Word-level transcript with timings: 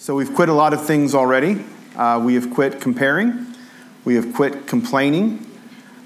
So 0.00 0.14
we've 0.14 0.34
quit 0.34 0.48
a 0.48 0.54
lot 0.54 0.72
of 0.72 0.82
things 0.86 1.14
already. 1.14 1.62
Uh, 1.94 2.22
we 2.24 2.32
have 2.32 2.50
quit 2.50 2.80
comparing, 2.80 3.54
we 4.06 4.14
have 4.14 4.32
quit 4.32 4.66
complaining, 4.66 5.46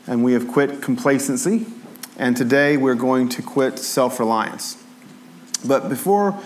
and 0.08 0.24
we 0.24 0.32
have 0.32 0.48
quit 0.48 0.82
complacency. 0.82 1.66
And 2.18 2.36
today 2.36 2.76
we're 2.76 2.96
going 2.96 3.28
to 3.28 3.40
quit 3.40 3.78
self 3.78 4.18
reliance. 4.18 4.82
But 5.64 5.88
before 5.88 6.36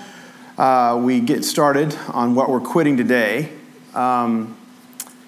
uh, 0.59 1.01
we 1.03 1.21
get 1.21 1.43
started 1.43 1.97
on 2.09 2.35
what 2.35 2.51
we're 2.51 2.61
quitting 2.61 2.99
today, 2.99 3.51
um, 3.95 4.55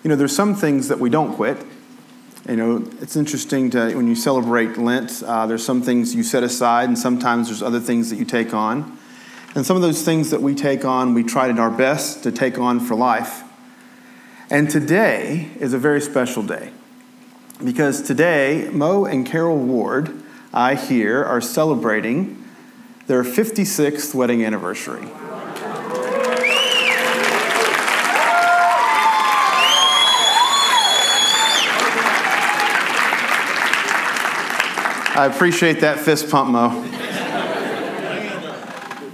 you 0.05 0.11
know, 0.11 0.17
there's 0.17 0.37
some 0.37 0.55
things 0.55 0.89
that 0.89 0.99
we 0.99 1.09
don't 1.09 1.35
quit. 1.35 1.57
You 2.47 2.57
know, 2.57 2.91
it's 3.01 3.17
interesting 3.17 3.71
to 3.71 3.95
when 3.95 4.07
you 4.07 4.15
celebrate 4.15 4.77
Lent. 4.77 5.23
Uh, 5.23 5.47
there's 5.47 5.65
some 5.65 5.81
things 5.81 6.15
you 6.15 6.23
set 6.23 6.43
aside, 6.43 6.87
and 6.87 6.99
sometimes 6.99 7.47
there's 7.49 7.63
other 7.63 7.81
things 7.81 8.11
that 8.11 8.17
you 8.17 8.27
take 8.27 8.53
on. 8.53 8.99
And 9.55 9.67
some 9.67 9.75
of 9.77 9.83
those 9.83 10.03
things 10.03 10.31
that 10.31 10.41
we 10.41 10.55
take 10.55 10.85
on, 10.85 11.13
we 11.13 11.25
tried 11.25 11.59
our 11.59 11.71
best 11.71 12.23
to 12.23 12.31
take 12.31 12.59
on 12.59 12.79
for 12.79 12.95
life. 12.95 13.43
And 14.49 14.71
today 14.71 15.51
is 15.59 15.73
a 15.73 15.79
very 15.79 16.01
special 16.01 16.43
day 16.43 16.71
because 17.65 18.03
today 18.03 18.69
Mo 18.73 19.05
and 19.05 19.27
Carol 19.27 19.59
Ward, 19.59 20.23
I 20.53 20.75
hear, 20.75 21.23
are 21.25 21.41
celebrating 21.41 22.45
their 23.07 23.25
56th 23.25 24.15
wedding 24.15 24.45
anniversary. 24.45 25.09
I 35.13 35.27
appreciate 35.27 35.81
that 35.81 35.99
fist 35.99 36.31
pump, 36.31 36.51
Mo. 36.51 36.90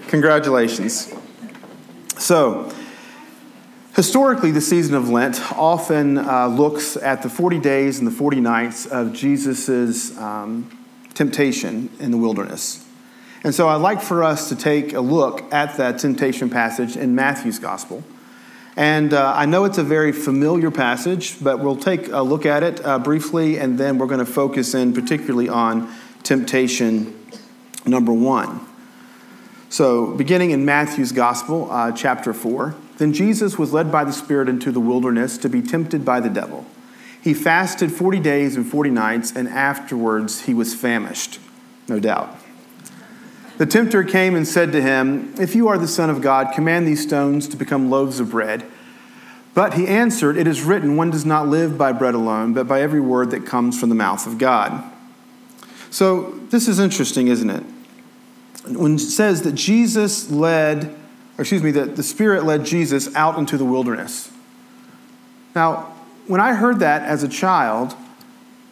Congratulations. 0.08 1.12
So, 2.16 2.72
historically, 3.96 4.52
the 4.52 4.60
season 4.60 4.94
of 4.94 5.08
Lent 5.08 5.40
often 5.52 6.18
uh, 6.18 6.46
looks 6.46 6.96
at 6.96 7.22
the 7.22 7.28
40 7.28 7.58
days 7.58 7.98
and 7.98 8.06
the 8.06 8.12
40 8.12 8.40
nights 8.40 8.86
of 8.86 9.12
Jesus' 9.12 10.16
um, 10.16 10.86
temptation 11.14 11.90
in 11.98 12.12
the 12.12 12.16
wilderness. 12.16 12.86
And 13.42 13.52
so, 13.52 13.68
I'd 13.68 13.76
like 13.76 14.00
for 14.00 14.22
us 14.22 14.48
to 14.48 14.56
take 14.56 14.92
a 14.92 15.00
look 15.00 15.52
at 15.52 15.76
that 15.76 15.98
temptation 15.98 16.50
passage 16.50 16.96
in 16.96 17.16
Matthew's 17.16 17.58
Gospel. 17.58 18.04
And 18.76 19.12
uh, 19.12 19.32
I 19.34 19.46
know 19.46 19.64
it's 19.64 19.78
a 19.78 19.84
very 19.84 20.12
familiar 20.12 20.70
passage, 20.70 21.42
but 21.42 21.58
we'll 21.58 21.76
take 21.76 22.08
a 22.08 22.22
look 22.22 22.46
at 22.46 22.62
it 22.62 22.84
uh, 22.84 23.00
briefly, 23.00 23.58
and 23.58 23.76
then 23.76 23.98
we're 23.98 24.06
going 24.06 24.24
to 24.24 24.30
focus 24.30 24.72
in 24.72 24.92
particularly 24.92 25.48
on 25.48 25.92
temptation 26.22 27.18
number 27.86 28.12
one. 28.12 28.65
So, 29.68 30.14
beginning 30.14 30.52
in 30.52 30.64
Matthew's 30.64 31.12
Gospel, 31.12 31.68
uh, 31.70 31.90
chapter 31.92 32.32
4, 32.32 32.74
then 32.98 33.12
Jesus 33.12 33.58
was 33.58 33.72
led 33.72 33.90
by 33.90 34.04
the 34.04 34.12
Spirit 34.12 34.48
into 34.48 34.70
the 34.70 34.80
wilderness 34.80 35.36
to 35.38 35.48
be 35.48 35.60
tempted 35.60 36.04
by 36.04 36.20
the 36.20 36.30
devil. 36.30 36.64
He 37.20 37.34
fasted 37.34 37.90
40 37.90 38.20
days 38.20 38.54
and 38.54 38.64
40 38.64 38.90
nights, 38.90 39.32
and 39.34 39.48
afterwards 39.48 40.42
he 40.42 40.54
was 40.54 40.74
famished, 40.74 41.40
no 41.88 41.98
doubt. 41.98 42.36
The 43.58 43.66
tempter 43.66 44.04
came 44.04 44.36
and 44.36 44.46
said 44.46 44.70
to 44.72 44.82
him, 44.82 45.34
If 45.38 45.54
you 45.54 45.66
are 45.68 45.78
the 45.78 45.88
Son 45.88 46.10
of 46.10 46.20
God, 46.20 46.54
command 46.54 46.86
these 46.86 47.02
stones 47.02 47.48
to 47.48 47.56
become 47.56 47.90
loaves 47.90 48.20
of 48.20 48.30
bread. 48.30 48.64
But 49.54 49.74
he 49.74 49.86
answered, 49.88 50.36
It 50.36 50.46
is 50.46 50.62
written, 50.62 50.96
One 50.96 51.10
does 51.10 51.24
not 51.24 51.48
live 51.48 51.76
by 51.76 51.92
bread 51.92 52.14
alone, 52.14 52.52
but 52.52 52.68
by 52.68 52.82
every 52.82 53.00
word 53.00 53.30
that 53.30 53.46
comes 53.46 53.80
from 53.80 53.88
the 53.88 53.94
mouth 53.94 54.26
of 54.26 54.38
God. 54.38 54.84
So 55.90 56.38
this 56.50 56.68
is 56.68 56.78
interesting, 56.78 57.28
isn't 57.28 57.48
it? 57.48 57.64
When 58.68 58.96
it 58.96 59.00
says 59.00 59.42
that 59.42 59.54
Jesus 59.54 60.30
led, 60.30 60.84
or 61.38 61.42
excuse 61.42 61.62
me, 61.62 61.70
that 61.72 61.96
the 61.96 62.02
Spirit 62.02 62.44
led 62.44 62.64
Jesus 62.64 63.14
out 63.14 63.38
into 63.38 63.56
the 63.56 63.64
wilderness. 63.64 64.30
Now, 65.54 65.94
when 66.26 66.40
I 66.40 66.54
heard 66.54 66.80
that 66.80 67.02
as 67.02 67.22
a 67.22 67.28
child, 67.28 67.94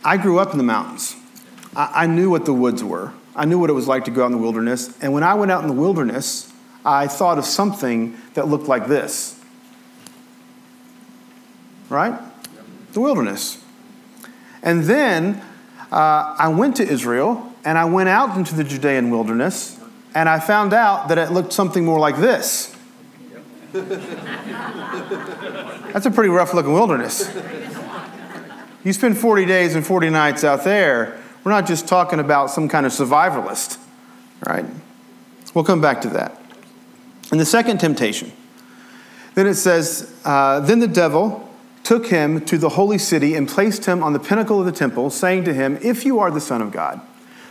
I 0.04 0.16
grew 0.16 0.38
up 0.38 0.52
in 0.52 0.58
the 0.58 0.64
mountains. 0.64 1.16
I, 1.76 2.06
knew 2.06 2.30
what 2.30 2.44
the 2.44 2.54
woods 2.54 2.84
were. 2.84 3.12
I 3.34 3.46
knew 3.46 3.58
what 3.58 3.70
it 3.70 3.72
was 3.72 3.88
like 3.88 4.04
to 4.04 4.10
go 4.10 4.22
out 4.22 4.26
in 4.26 4.32
the 4.32 4.38
wilderness. 4.38 4.96
And 5.02 5.12
when 5.12 5.22
I 5.22 5.34
went 5.34 5.50
out 5.50 5.62
in 5.62 5.68
the 5.68 5.74
wilderness, 5.74 6.52
I 6.84 7.08
thought 7.08 7.38
of 7.38 7.44
something 7.44 8.16
that 8.34 8.46
looked 8.46 8.68
like 8.68 8.86
this. 8.86 9.40
Right? 11.88 12.20
The 12.92 13.00
wilderness. 13.00 13.62
And 14.62 14.84
then 14.84 15.42
uh, 15.90 16.36
I 16.38 16.48
went 16.48 16.76
to 16.76 16.88
Israel 16.88 17.52
and 17.64 17.76
I 17.76 17.86
went 17.86 18.08
out 18.08 18.36
into 18.36 18.54
the 18.54 18.64
Judean 18.64 19.10
wilderness 19.10 19.80
and 20.14 20.28
I 20.28 20.38
found 20.38 20.72
out 20.72 21.08
that 21.08 21.18
it 21.18 21.32
looked 21.32 21.52
something 21.52 21.84
more 21.84 21.98
like 21.98 22.16
this. 22.18 22.74
That's 25.92 26.06
a 26.06 26.10
pretty 26.10 26.30
rough 26.30 26.54
looking 26.54 26.72
wilderness. 26.72 27.34
You 28.84 28.92
spend 28.92 29.18
40 29.18 29.46
days 29.46 29.74
and 29.74 29.84
40 29.84 30.10
nights 30.10 30.44
out 30.44 30.62
there, 30.62 31.20
we're 31.42 31.52
not 31.52 31.66
just 31.66 31.88
talking 31.88 32.20
about 32.20 32.50
some 32.50 32.68
kind 32.68 32.86
of 32.86 32.92
survivalist, 32.92 33.78
right? 34.46 34.64
We'll 35.52 35.64
come 35.64 35.80
back 35.80 36.00
to 36.02 36.08
that. 36.10 36.40
And 37.30 37.40
the 37.40 37.46
second 37.46 37.78
temptation, 37.78 38.32
then 39.34 39.46
it 39.46 39.54
says, 39.54 40.14
uh, 40.24 40.60
Then 40.60 40.78
the 40.78 40.88
devil 40.88 41.48
took 41.82 42.06
him 42.06 42.44
to 42.46 42.56
the 42.56 42.70
holy 42.70 42.98
city 42.98 43.34
and 43.34 43.48
placed 43.48 43.84
him 43.86 44.02
on 44.02 44.12
the 44.12 44.18
pinnacle 44.18 44.60
of 44.60 44.66
the 44.66 44.72
temple, 44.72 45.10
saying 45.10 45.44
to 45.44 45.54
him, 45.54 45.78
If 45.82 46.04
you 46.04 46.18
are 46.18 46.30
the 46.30 46.40
Son 46.40 46.62
of 46.62 46.70
God, 46.70 47.00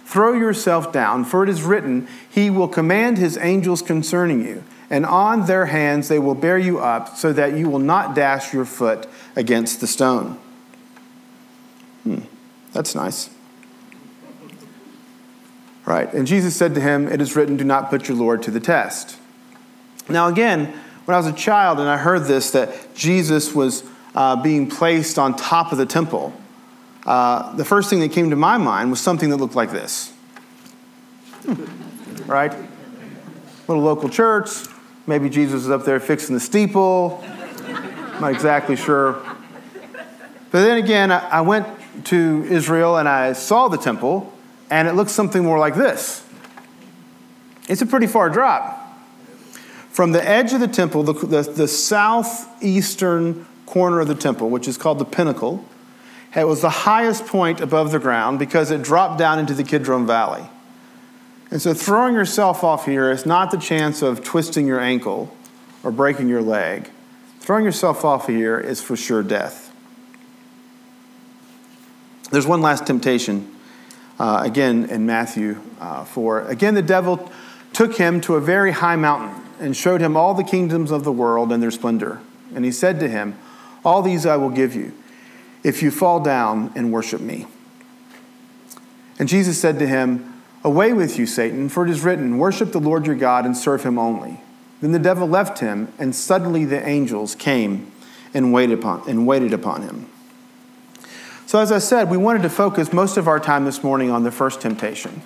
throw 0.05 0.33
yourself 0.33 0.91
down, 0.91 1.25
for 1.25 1.43
it 1.43 1.49
is 1.49 1.63
written, 1.63 2.07
He 2.29 2.49
will 2.49 2.67
command 2.67 3.17
His 3.17 3.37
angels 3.37 3.81
concerning 3.81 4.45
you, 4.45 4.63
and 4.89 5.05
on 5.05 5.45
their 5.45 5.67
hands 5.67 6.07
they 6.07 6.19
will 6.19 6.35
bear 6.35 6.57
you 6.57 6.79
up, 6.79 7.17
so 7.17 7.33
that 7.33 7.57
you 7.57 7.69
will 7.69 7.79
not 7.79 8.15
dash 8.15 8.53
your 8.53 8.65
foot 8.65 9.07
against 9.35 9.81
the 9.81 9.87
stone. 9.87 10.39
Hmm, 12.03 12.19
that's 12.71 12.95
nice. 12.95 13.29
Right. 15.85 16.13
And 16.13 16.25
Jesus 16.25 16.55
said 16.55 16.75
to 16.75 16.81
him, 16.81 17.07
It 17.07 17.21
is 17.21 17.35
written, 17.35 17.57
do 17.57 17.63
not 17.63 17.89
put 17.89 18.07
your 18.07 18.17
Lord 18.17 18.43
to 18.43 18.51
the 18.51 18.59
test. 18.59 19.17
Now, 20.09 20.27
again, 20.27 20.73
when 21.05 21.15
I 21.15 21.17
was 21.17 21.27
a 21.27 21.33
child 21.33 21.79
and 21.79 21.89
I 21.89 21.97
heard 21.97 22.23
this, 22.23 22.51
that 22.51 22.95
Jesus 22.95 23.53
was 23.53 23.83
uh, 24.15 24.41
being 24.41 24.69
placed 24.69 25.19
on 25.19 25.35
top 25.35 25.71
of 25.71 25.77
the 25.77 25.85
temple, 25.85 26.33
uh, 27.05 27.55
the 27.55 27.65
first 27.65 27.89
thing 27.89 27.99
that 27.99 28.11
came 28.11 28.29
to 28.29 28.35
my 28.35 28.57
mind 28.57 28.89
was 28.89 29.01
something 29.01 29.29
that 29.29 29.37
looked 29.37 29.55
like 29.55 29.71
this. 29.71 30.13
Right? 32.25 32.53
Little 33.67 33.83
local 33.83 34.09
church. 34.09 34.49
Maybe 35.05 35.29
Jesus 35.29 35.63
is 35.63 35.69
up 35.69 35.83
there 35.83 35.99
fixing 35.99 36.33
the 36.33 36.39
steeple. 36.39 37.23
I'm 37.67 38.21
Not 38.21 38.31
exactly 38.31 38.77
sure. 38.77 39.21
But 40.51 40.61
then 40.63 40.77
again, 40.77 41.11
I 41.11 41.41
went 41.41 41.67
to 42.05 42.45
Israel 42.49 42.97
and 42.97 43.09
I 43.09 43.33
saw 43.33 43.67
the 43.67 43.77
temple, 43.77 44.31
and 44.69 44.87
it 44.87 44.93
looks 44.93 45.11
something 45.11 45.43
more 45.43 45.59
like 45.59 45.75
this. 45.75 46.23
It's 47.67 47.81
a 47.81 47.85
pretty 47.85 48.07
far 48.07 48.29
drop. 48.29 48.79
From 49.89 50.11
the 50.11 50.27
edge 50.27 50.53
of 50.53 50.59
the 50.59 50.67
temple, 50.67 51.03
the, 51.03 51.13
the, 51.13 51.41
the 51.43 51.67
southeastern 51.67 53.45
corner 53.65 53.99
of 53.99 54.07
the 54.07 54.15
temple, 54.15 54.49
which 54.49 54.67
is 54.67 54.77
called 54.77 54.99
the 54.99 55.05
pinnacle, 55.05 55.65
it 56.35 56.47
was 56.47 56.61
the 56.61 56.69
highest 56.69 57.27
point 57.27 57.61
above 57.61 57.91
the 57.91 57.99
ground 57.99 58.39
because 58.39 58.71
it 58.71 58.81
dropped 58.81 59.19
down 59.19 59.39
into 59.39 59.53
the 59.53 59.63
Kidron 59.63 60.07
Valley. 60.07 60.47
And 61.51 61.61
so 61.61 61.73
throwing 61.73 62.15
yourself 62.15 62.63
off 62.63 62.85
here 62.85 63.11
is 63.11 63.25
not 63.25 63.51
the 63.51 63.57
chance 63.57 64.01
of 64.01 64.23
twisting 64.23 64.65
your 64.65 64.79
ankle 64.79 65.35
or 65.83 65.91
breaking 65.91 66.27
your 66.27 66.41
leg. 66.41 66.89
Throwing 67.39 67.63
yourself 67.63 68.03
off 68.03 68.27
here 68.27 68.59
is 68.59 68.81
for 68.81 68.95
sure 68.95 69.21
death. 69.21 69.71
There's 72.31 72.47
one 72.47 72.61
last 72.61 72.87
temptation 72.87 73.53
uh, 74.17 74.41
again 74.43 74.89
in 74.89 75.05
Matthew 75.05 75.61
uh, 75.79 76.05
4. 76.05 76.47
Again, 76.47 76.73
the 76.73 76.81
devil 76.81 77.31
took 77.73 77.97
him 77.97 78.21
to 78.21 78.35
a 78.35 78.41
very 78.41 78.71
high 78.71 78.95
mountain 78.95 79.43
and 79.59 79.77
showed 79.77 80.01
him 80.01 80.17
all 80.17 80.33
the 80.33 80.43
kingdoms 80.43 80.89
of 80.89 81.03
the 81.03 81.11
world 81.11 81.51
and 81.51 81.61
their 81.61 81.69
splendor. 81.69 82.21
And 82.55 82.65
he 82.65 82.71
said 82.71 82.99
to 83.01 83.07
him, 83.07 83.37
All 83.85 84.01
these 84.01 84.25
I 84.25 84.37
will 84.37 84.49
give 84.49 84.73
you 84.73 84.93
if 85.63 85.81
you 85.81 85.89
fall 85.89 86.19
down 86.19 86.71
and 86.75 86.91
worship 86.91 87.21
me. 87.21 87.47
And 89.17 89.29
Jesus 89.29 89.59
said 89.59 89.79
to 89.79 89.87
him, 89.87 90.29
Away 90.63 90.93
with 90.93 91.19
you, 91.19 91.25
Satan, 91.25 91.69
for 91.69 91.85
it 91.85 91.89
is 91.89 92.03
written, 92.03 92.37
Worship 92.37 92.71
the 92.71 92.79
Lord 92.79 93.05
your 93.05 93.15
God 93.15 93.45
and 93.45 93.55
serve 93.55 93.83
him 93.83 93.97
only. 93.97 94.39
Then 94.81 94.91
the 94.91 94.99
devil 94.99 95.27
left 95.27 95.59
him, 95.59 95.91
and 95.97 96.15
suddenly 96.15 96.65
the 96.65 96.85
angels 96.87 97.35
came 97.35 97.91
and 98.33 98.51
waited 98.51 98.79
upon, 98.79 99.07
and 99.07 99.27
waited 99.27 99.53
upon 99.53 99.81
him. 99.81 100.09
So, 101.45 101.59
as 101.59 101.71
I 101.71 101.79
said, 101.79 102.09
we 102.09 102.17
wanted 102.17 102.41
to 102.41 102.49
focus 102.49 102.91
most 102.91 103.15
of 103.17 103.27
our 103.27 103.39
time 103.39 103.65
this 103.65 103.83
morning 103.83 104.09
on 104.09 104.23
the 104.23 104.31
first 104.31 104.59
temptation. 104.59 105.21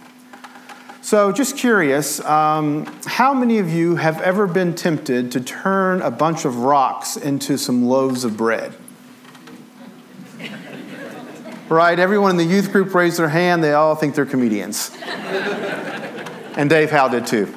So, 1.01 1.31
just 1.31 1.55
curious, 1.55 2.19
um, 2.25 2.85
how 3.05 3.33
many 3.33 3.59
of 3.59 3.69
you 3.69 3.95
have 3.95 4.21
ever 4.21 4.45
been 4.45 4.75
tempted 4.75 5.31
to 5.31 5.39
turn 5.39 6.01
a 6.01 6.11
bunch 6.11 6.43
of 6.43 6.57
rocks 6.57 7.15
into 7.15 7.57
some 7.57 7.85
loaves 7.85 8.25
of 8.25 8.35
bread? 8.35 8.73
Right? 11.69 11.99
Everyone 11.99 12.31
in 12.31 12.37
the 12.37 12.45
youth 12.45 12.71
group 12.71 12.93
raised 12.95 13.19
their 13.19 13.29
hand. 13.29 13.63
They 13.63 13.73
all 13.73 13.95
think 13.95 14.15
they're 14.15 14.25
comedians. 14.25 14.91
and 16.55 16.69
Dave 16.69 16.91
Howe 16.91 17.09
did 17.09 17.27
too. 17.27 17.53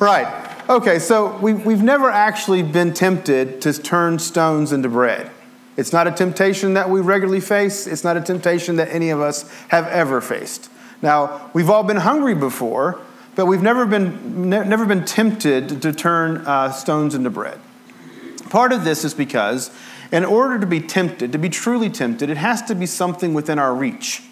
Right. 0.00 0.46
Okay, 0.68 0.98
so 0.98 1.36
we, 1.38 1.54
we've 1.54 1.82
never 1.82 2.10
actually 2.10 2.62
been 2.62 2.92
tempted 2.92 3.60
to 3.62 3.72
turn 3.72 4.18
stones 4.18 4.72
into 4.72 4.88
bread. 4.88 5.30
It's 5.76 5.92
not 5.92 6.06
a 6.06 6.10
temptation 6.10 6.74
that 6.74 6.90
we 6.90 7.00
regularly 7.00 7.40
face. 7.40 7.86
It's 7.86 8.04
not 8.04 8.16
a 8.16 8.20
temptation 8.20 8.76
that 8.76 8.88
any 8.90 9.10
of 9.10 9.20
us 9.20 9.50
have 9.68 9.86
ever 9.86 10.20
faced. 10.20 10.70
Now, 11.00 11.50
we've 11.54 11.70
all 11.70 11.84
been 11.84 11.98
hungry 11.98 12.34
before, 12.34 13.00
but 13.34 13.46
we've 13.46 13.62
never 13.62 13.86
been, 13.86 14.50
ne- 14.50 14.64
never 14.64 14.84
been 14.84 15.04
tempted 15.04 15.80
to 15.82 15.92
turn 15.92 16.38
uh, 16.38 16.72
stones 16.72 17.14
into 17.14 17.30
bread. 17.30 17.60
Part 18.50 18.72
of 18.72 18.84
this 18.84 19.04
is 19.04 19.14
because, 19.14 19.70
in 20.10 20.24
order 20.24 20.58
to 20.58 20.66
be 20.66 20.80
tempted, 20.80 21.32
to 21.32 21.38
be 21.38 21.48
truly 21.48 21.90
tempted, 21.90 22.30
it 22.30 22.36
has 22.36 22.62
to 22.62 22.74
be 22.74 22.86
something 22.86 23.34
within 23.34 23.58
our 23.58 23.74
reach, 23.74 24.22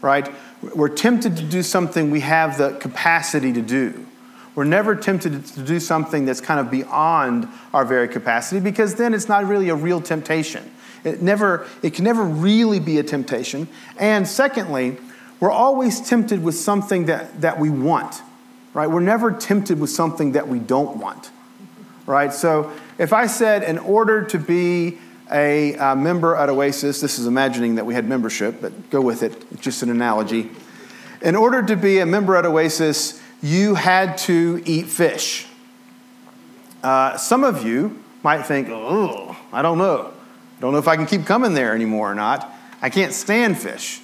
right? 0.00 0.30
We're 0.74 0.88
tempted 0.88 1.36
to 1.36 1.42
do 1.42 1.62
something 1.62 2.10
we 2.10 2.20
have 2.20 2.58
the 2.58 2.72
capacity 2.78 3.52
to 3.52 3.62
do. 3.62 4.06
We're 4.54 4.64
never 4.64 4.96
tempted 4.96 5.46
to 5.46 5.62
do 5.62 5.78
something 5.78 6.24
that's 6.24 6.40
kind 6.40 6.58
of 6.58 6.70
beyond 6.70 7.48
our 7.72 7.84
very 7.84 8.08
capacity 8.08 8.60
because 8.60 8.96
then 8.96 9.14
it's 9.14 9.28
not 9.28 9.46
really 9.46 9.68
a 9.68 9.74
real 9.74 10.00
temptation. 10.00 10.70
It, 11.04 11.22
never, 11.22 11.66
it 11.82 11.94
can 11.94 12.04
never 12.04 12.22
really 12.22 12.80
be 12.80 12.98
a 12.98 13.02
temptation. 13.02 13.68
And 13.98 14.26
secondly, 14.26 14.98
we're 15.38 15.50
always 15.50 16.00
tempted 16.00 16.42
with 16.42 16.56
something 16.56 17.06
that, 17.06 17.40
that 17.40 17.58
we 17.58 17.70
want, 17.70 18.22
right? 18.74 18.88
We're 18.88 19.00
never 19.00 19.32
tempted 19.32 19.80
with 19.80 19.90
something 19.90 20.32
that 20.32 20.48
we 20.48 20.58
don't 20.58 20.98
want, 20.98 21.30
right? 22.04 22.32
So 22.32 22.70
if 22.98 23.14
I 23.14 23.26
said, 23.26 23.62
in 23.62 23.78
order 23.78 24.22
to 24.24 24.38
be 24.38 24.98
a, 25.30 25.74
a 25.74 25.96
member 25.96 26.34
at 26.34 26.48
Oasis, 26.48 27.00
this 27.00 27.18
is 27.18 27.26
imagining 27.26 27.76
that 27.76 27.86
we 27.86 27.94
had 27.94 28.08
membership, 28.08 28.60
but 28.60 28.90
go 28.90 29.00
with 29.00 29.22
it, 29.22 29.60
just 29.60 29.82
an 29.82 29.90
analogy. 29.90 30.50
In 31.22 31.36
order 31.36 31.62
to 31.62 31.76
be 31.76 31.98
a 31.98 32.06
member 32.06 32.36
at 32.36 32.44
Oasis, 32.44 33.22
you 33.42 33.74
had 33.74 34.18
to 34.18 34.62
eat 34.64 34.86
fish. 34.86 35.46
Uh, 36.82 37.16
some 37.16 37.44
of 37.44 37.64
you 37.64 38.02
might 38.22 38.42
think, 38.42 38.68
oh, 38.70 39.36
I 39.52 39.62
don't 39.62 39.78
know. 39.78 40.12
I 40.58 40.60
don't 40.60 40.72
know 40.72 40.78
if 40.78 40.88
I 40.88 40.96
can 40.96 41.06
keep 41.06 41.24
coming 41.26 41.54
there 41.54 41.74
anymore 41.74 42.10
or 42.10 42.14
not. 42.14 42.52
I 42.82 42.90
can't 42.90 43.12
stand 43.12 43.58
fish. 43.58 44.00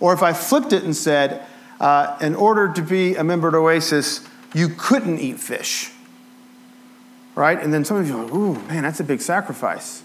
Or 0.00 0.12
if 0.12 0.22
I 0.22 0.32
flipped 0.32 0.72
it 0.72 0.84
and 0.84 0.94
said, 0.94 1.46
uh, 1.80 2.16
in 2.20 2.34
order 2.34 2.72
to 2.72 2.82
be 2.82 3.16
a 3.16 3.24
member 3.24 3.48
at 3.48 3.54
Oasis, 3.54 4.26
you 4.52 4.68
couldn't 4.68 5.18
eat 5.18 5.40
fish. 5.40 5.90
Right? 7.34 7.60
And 7.60 7.74
then 7.74 7.84
some 7.84 7.96
of 7.96 8.06
you 8.06 8.16
are 8.16 8.24
like, 8.24 8.34
ooh, 8.34 8.54
man, 8.68 8.84
that's 8.84 9.00
a 9.00 9.04
big 9.04 9.20
sacrifice 9.20 10.03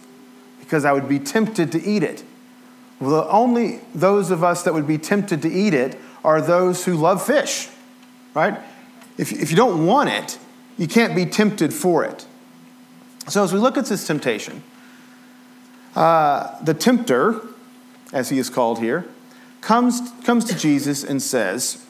because 0.69 0.86
I 0.86 0.94
would 0.94 1.10
be 1.10 1.18
tempted 1.19 1.71
to 1.71 1.83
eat 1.83 2.04
it. 2.04 2.24
Well, 3.00 3.27
only 3.30 3.80
those 3.95 4.30
of 4.30 4.44
us 4.44 4.63
that 4.63 4.74
would 4.74 4.88
be 4.88 5.00
tempted 5.00 5.42
to 5.42 5.50
eat 5.50 5.74
it 5.74 6.00
are 6.24 6.42
those 6.42 6.86
who 6.86 6.94
love 6.94 7.25
fish 7.25 7.69
right? 8.33 8.60
If, 9.18 9.31
if 9.31 9.50
you 9.50 9.57
don't 9.57 9.86
want 9.86 10.10
it, 10.10 10.38
you 10.77 10.88
can't 10.88 11.16
be 11.16 11.25
tempted 11.25 11.74
for 11.74 12.04
it. 12.04 12.25
So, 13.27 13.44
as 13.44 13.54
we 13.54 13.60
look 13.60 13.77
at 13.77 13.86
this 13.86 14.06
temptation, 14.07 14.63
uh, 15.95 16.63
the 16.63 16.74
tempter, 16.74 17.42
as 18.13 18.30
he 18.30 18.39
is 18.39 18.50
called 18.50 18.80
here, 18.80 19.06
comes, 19.62 20.12
comes 20.24 20.45
to 20.45 20.57
Jesus 20.57 21.04
and 21.04 21.21
says, 21.21 21.86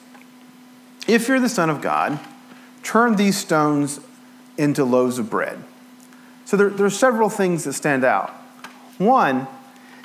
If 1.06 1.28
you're 1.28 1.40
the 1.40 1.48
Son 1.48 1.70
of 1.70 1.80
God, 1.80 2.18
turn 2.82 3.16
these 3.16 3.38
stones 3.38 4.00
into 4.58 4.84
loaves 4.84 5.18
of 5.18 5.30
bread. 5.30 5.62
So, 6.44 6.56
there, 6.56 6.68
there 6.68 6.86
are 6.86 6.90
several 6.90 7.30
things 7.30 7.64
that 7.64 7.74
stand 7.74 8.04
out. 8.04 8.34
One 9.00 9.48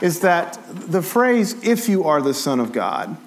is 0.02 0.22
that 0.22 0.58
the 0.74 1.02
phrase, 1.02 1.62
if 1.66 1.90
you 1.90 2.06
are 2.06 2.22
the 2.22 2.34
Son 2.34 2.62
of 2.62 2.72
God, 2.72 3.18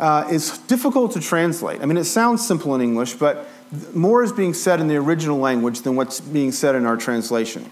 uh, 0.00 0.26
is 0.28 0.58
difficult 0.58 1.12
to 1.12 1.20
translate. 1.20 1.80
I 1.80 1.86
mean, 1.86 1.96
it 1.96 2.06
sounds 2.06 2.44
simple 2.44 2.74
in 2.74 2.80
English, 2.80 3.12
but 3.12 3.46
more 3.94 4.24
is 4.24 4.32
being 4.32 4.52
said 4.52 4.80
in 4.80 4.88
the 4.88 4.96
original 4.96 5.38
language 5.38 5.82
than 5.82 5.94
what's 5.94 6.20
being 6.20 6.50
said 6.50 6.74
in 6.74 6.86
our 6.86 6.96
translation. 6.96 7.70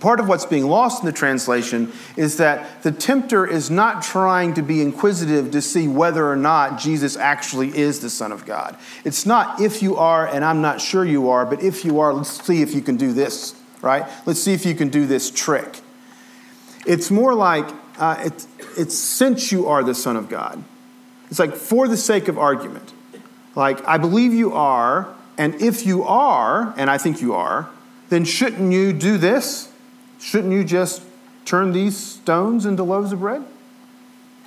Part 0.00 0.20
of 0.20 0.28
what's 0.28 0.44
being 0.44 0.66
lost 0.66 1.02
in 1.02 1.06
the 1.06 1.12
translation 1.12 1.90
is 2.18 2.36
that 2.36 2.82
the 2.82 2.92
tempter 2.92 3.46
is 3.46 3.70
not 3.70 4.02
trying 4.02 4.52
to 4.54 4.62
be 4.62 4.82
inquisitive 4.82 5.50
to 5.52 5.62
see 5.62 5.88
whether 5.88 6.28
or 6.28 6.36
not 6.36 6.78
Jesus 6.78 7.16
actually 7.16 7.74
is 7.78 8.00
the 8.00 8.10
Son 8.10 8.30
of 8.30 8.44
God. 8.44 8.76
It's 9.06 9.24
not 9.24 9.58
if 9.58 9.82
you 9.82 9.96
are, 9.96 10.28
and 10.28 10.44
I'm 10.44 10.60
not 10.60 10.82
sure 10.82 11.06
you 11.06 11.30
are, 11.30 11.46
but 11.46 11.62
if 11.62 11.82
you 11.82 11.98
are, 12.00 12.12
let's 12.12 12.44
see 12.44 12.60
if 12.60 12.74
you 12.74 12.82
can 12.82 12.98
do 12.98 13.14
this, 13.14 13.58
right? 13.80 14.06
Let's 14.26 14.42
see 14.42 14.52
if 14.52 14.66
you 14.66 14.74
can 14.74 14.90
do 14.90 15.06
this 15.06 15.30
trick. 15.30 15.80
It's 16.86 17.10
more 17.10 17.34
like 17.34 17.66
uh, 17.98 18.16
it, 18.24 18.46
it's 18.76 18.96
since 18.96 19.52
you 19.52 19.68
are 19.68 19.82
the 19.82 19.94
Son 19.94 20.16
of 20.16 20.28
God. 20.28 20.62
It's 21.30 21.38
like 21.38 21.54
for 21.54 21.86
the 21.86 21.96
sake 21.96 22.28
of 22.28 22.38
argument. 22.38 22.92
Like, 23.54 23.86
I 23.86 23.98
believe 23.98 24.32
you 24.32 24.52
are, 24.54 25.14
and 25.36 25.54
if 25.60 25.84
you 25.84 26.02
are, 26.04 26.72
and 26.76 26.90
I 26.90 26.98
think 26.98 27.20
you 27.20 27.34
are, 27.34 27.68
then 28.08 28.24
shouldn't 28.24 28.72
you 28.72 28.92
do 28.92 29.18
this? 29.18 29.70
Shouldn't 30.20 30.52
you 30.52 30.64
just 30.64 31.02
turn 31.44 31.72
these 31.72 31.96
stones 31.96 32.66
into 32.66 32.82
loaves 32.82 33.12
of 33.12 33.20
bread? 33.20 33.44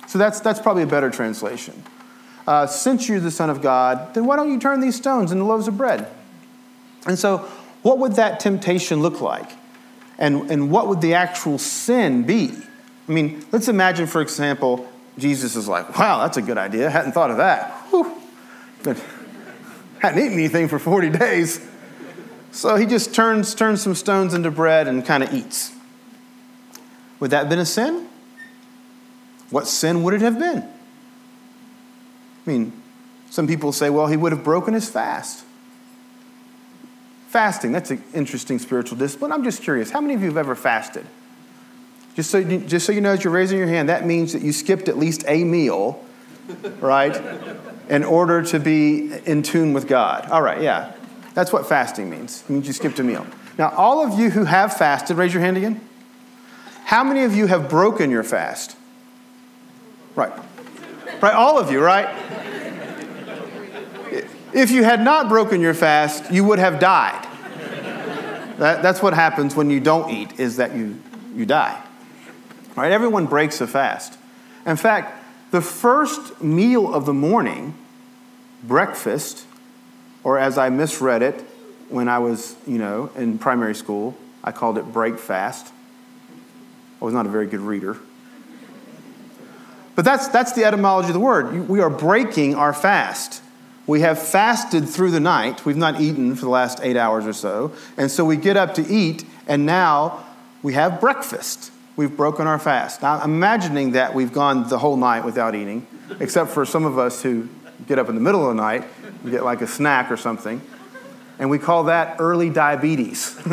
So 0.06 0.18
that's, 0.18 0.40
that's 0.40 0.60
probably 0.60 0.82
a 0.82 0.86
better 0.86 1.10
translation. 1.10 1.82
Uh, 2.46 2.66
since 2.66 3.08
you're 3.08 3.20
the 3.20 3.30
Son 3.30 3.50
of 3.50 3.62
God, 3.62 4.14
then 4.14 4.26
why 4.26 4.36
don't 4.36 4.50
you 4.50 4.60
turn 4.60 4.80
these 4.80 4.96
stones 4.96 5.32
into 5.32 5.44
loaves 5.44 5.66
of 5.66 5.78
bread? 5.78 6.08
And 7.06 7.18
so, 7.18 7.38
what 7.82 7.98
would 7.98 8.14
that 8.14 8.40
temptation 8.40 9.00
look 9.00 9.20
like? 9.20 9.50
And, 10.18 10.50
and 10.50 10.70
what 10.70 10.88
would 10.88 11.00
the 11.00 11.14
actual 11.14 11.58
sin 11.58 12.24
be? 12.24 12.52
I 13.08 13.12
mean, 13.12 13.44
let's 13.52 13.68
imagine, 13.68 14.06
for 14.06 14.20
example, 14.20 14.88
Jesus 15.18 15.56
is 15.56 15.68
like, 15.68 15.98
wow, 15.98 16.22
that's 16.22 16.36
a 16.36 16.42
good 16.42 16.58
idea. 16.58 16.90
Hadn't 16.90 17.12
thought 17.12 17.30
of 17.30 17.36
that. 17.38 17.70
Whew. 17.90 18.20
Hadn't 19.98 20.18
eaten 20.18 20.34
anything 20.34 20.68
for 20.68 20.78
40 20.78 21.10
days. 21.10 21.66
So 22.52 22.76
he 22.76 22.86
just 22.86 23.14
turns, 23.14 23.54
turns 23.54 23.82
some 23.82 23.94
stones 23.94 24.34
into 24.34 24.50
bread 24.50 24.86
and 24.86 25.04
kind 25.04 25.22
of 25.22 25.32
eats. 25.34 25.72
Would 27.20 27.30
that 27.30 27.40
have 27.40 27.48
been 27.48 27.58
a 27.58 27.66
sin? 27.66 28.08
What 29.50 29.66
sin 29.66 30.02
would 30.02 30.14
it 30.14 30.20
have 30.20 30.38
been? 30.38 30.58
I 32.46 32.50
mean, 32.50 32.72
some 33.30 33.46
people 33.46 33.72
say, 33.72 33.90
well, 33.90 34.06
he 34.06 34.16
would 34.16 34.32
have 34.32 34.44
broken 34.44 34.74
his 34.74 34.88
fast. 34.88 35.43
Fasting, 37.34 37.72
that's 37.72 37.90
an 37.90 38.00
interesting 38.14 38.60
spiritual 38.60 38.96
discipline. 38.96 39.32
I'm 39.32 39.42
just 39.42 39.60
curious, 39.60 39.90
how 39.90 40.00
many 40.00 40.14
of 40.14 40.20
you 40.20 40.28
have 40.28 40.36
ever 40.36 40.54
fasted? 40.54 41.04
Just 42.14 42.30
so, 42.30 42.38
you, 42.38 42.60
just 42.60 42.86
so 42.86 42.92
you 42.92 43.00
know, 43.00 43.10
as 43.10 43.24
you're 43.24 43.32
raising 43.32 43.58
your 43.58 43.66
hand, 43.66 43.88
that 43.88 44.06
means 44.06 44.34
that 44.34 44.42
you 44.42 44.52
skipped 44.52 44.88
at 44.88 44.96
least 44.96 45.24
a 45.26 45.42
meal, 45.42 46.00
right, 46.78 47.20
in 47.88 48.04
order 48.04 48.40
to 48.44 48.60
be 48.60 49.12
in 49.26 49.42
tune 49.42 49.72
with 49.72 49.88
God. 49.88 50.30
All 50.30 50.42
right, 50.42 50.62
yeah. 50.62 50.92
That's 51.34 51.52
what 51.52 51.66
fasting 51.68 52.08
means. 52.08 52.42
It 52.42 52.50
means 52.50 52.68
you 52.68 52.72
skipped 52.72 53.00
a 53.00 53.02
meal. 53.02 53.26
Now, 53.58 53.70
all 53.70 54.06
of 54.06 54.16
you 54.16 54.30
who 54.30 54.44
have 54.44 54.76
fasted, 54.76 55.16
raise 55.16 55.34
your 55.34 55.42
hand 55.42 55.56
again. 55.56 55.80
How 56.84 57.02
many 57.02 57.24
of 57.24 57.34
you 57.34 57.48
have 57.48 57.68
broken 57.68 58.12
your 58.12 58.22
fast? 58.22 58.76
Right. 60.14 60.32
Right, 61.20 61.34
all 61.34 61.58
of 61.58 61.72
you, 61.72 61.80
right? 61.80 62.06
If 64.54 64.70
you 64.70 64.84
had 64.84 65.00
not 65.00 65.28
broken 65.28 65.60
your 65.60 65.74
fast, 65.74 66.30
you 66.30 66.44
would 66.44 66.60
have 66.60 66.78
died. 66.78 67.26
That, 68.58 68.82
that's 68.82 69.02
what 69.02 69.12
happens 69.12 69.56
when 69.56 69.68
you 69.68 69.80
don't 69.80 70.10
eat, 70.10 70.38
is 70.38 70.58
that 70.58 70.76
you, 70.76 71.00
you 71.34 71.44
die. 71.44 71.82
Right? 72.76 72.92
Everyone 72.92 73.26
breaks 73.26 73.60
a 73.60 73.66
fast. 73.66 74.16
In 74.64 74.76
fact, 74.76 75.24
the 75.50 75.60
first 75.60 76.40
meal 76.40 76.94
of 76.94 77.04
the 77.04 77.12
morning, 77.12 77.74
breakfast, 78.62 79.44
or 80.22 80.38
as 80.38 80.56
I 80.56 80.68
misread 80.68 81.22
it 81.22 81.40
when 81.88 82.08
I 82.08 82.20
was, 82.20 82.54
you 82.64 82.78
know, 82.78 83.10
in 83.16 83.38
primary 83.38 83.74
school, 83.74 84.16
I 84.44 84.52
called 84.52 84.78
it 84.78 84.84
break 84.92 85.18
fast. 85.18 85.72
I 87.02 87.04
was 87.04 87.12
not 87.12 87.26
a 87.26 87.28
very 87.28 87.46
good 87.46 87.60
reader. 87.60 87.98
But 89.96 90.04
that's, 90.04 90.28
that's 90.28 90.52
the 90.52 90.64
etymology 90.64 91.08
of 91.08 91.14
the 91.14 91.20
word. 91.20 91.68
We 91.68 91.80
are 91.80 91.90
breaking 91.90 92.54
our 92.54 92.72
fast. 92.72 93.42
We 93.86 94.00
have 94.00 94.18
fasted 94.18 94.88
through 94.88 95.10
the 95.10 95.20
night. 95.20 95.64
We've 95.64 95.76
not 95.76 96.00
eaten 96.00 96.34
for 96.34 96.42
the 96.42 96.50
last 96.50 96.80
eight 96.82 96.96
hours 96.96 97.26
or 97.26 97.32
so. 97.32 97.72
And 97.96 98.10
so 98.10 98.24
we 98.24 98.36
get 98.36 98.56
up 98.56 98.74
to 98.74 98.86
eat, 98.86 99.24
and 99.46 99.66
now 99.66 100.24
we 100.62 100.72
have 100.72 101.00
breakfast 101.00 101.70
we've 101.96 102.16
broken 102.16 102.46
our 102.46 102.58
fast. 102.58 103.02
Now, 103.02 103.18
I'm 103.20 103.34
imagining 103.34 103.92
that 103.92 104.14
we've 104.14 104.32
gone 104.32 104.68
the 104.68 104.78
whole 104.78 104.96
night 104.96 105.24
without 105.24 105.54
eating, 105.54 105.86
except 106.20 106.50
for 106.50 106.64
some 106.64 106.84
of 106.84 106.98
us 106.98 107.22
who 107.22 107.48
get 107.86 107.98
up 107.98 108.08
in 108.08 108.14
the 108.14 108.20
middle 108.20 108.48
of 108.48 108.56
the 108.56 108.62
night 108.62 108.84
and 109.22 109.30
get 109.30 109.44
like 109.44 109.60
a 109.60 109.66
snack 109.66 110.10
or 110.10 110.16
something. 110.16 110.60
And 111.38 111.50
we 111.50 111.58
call 111.58 111.84
that 111.84 112.16
early 112.20 112.50
diabetes. 112.50 113.20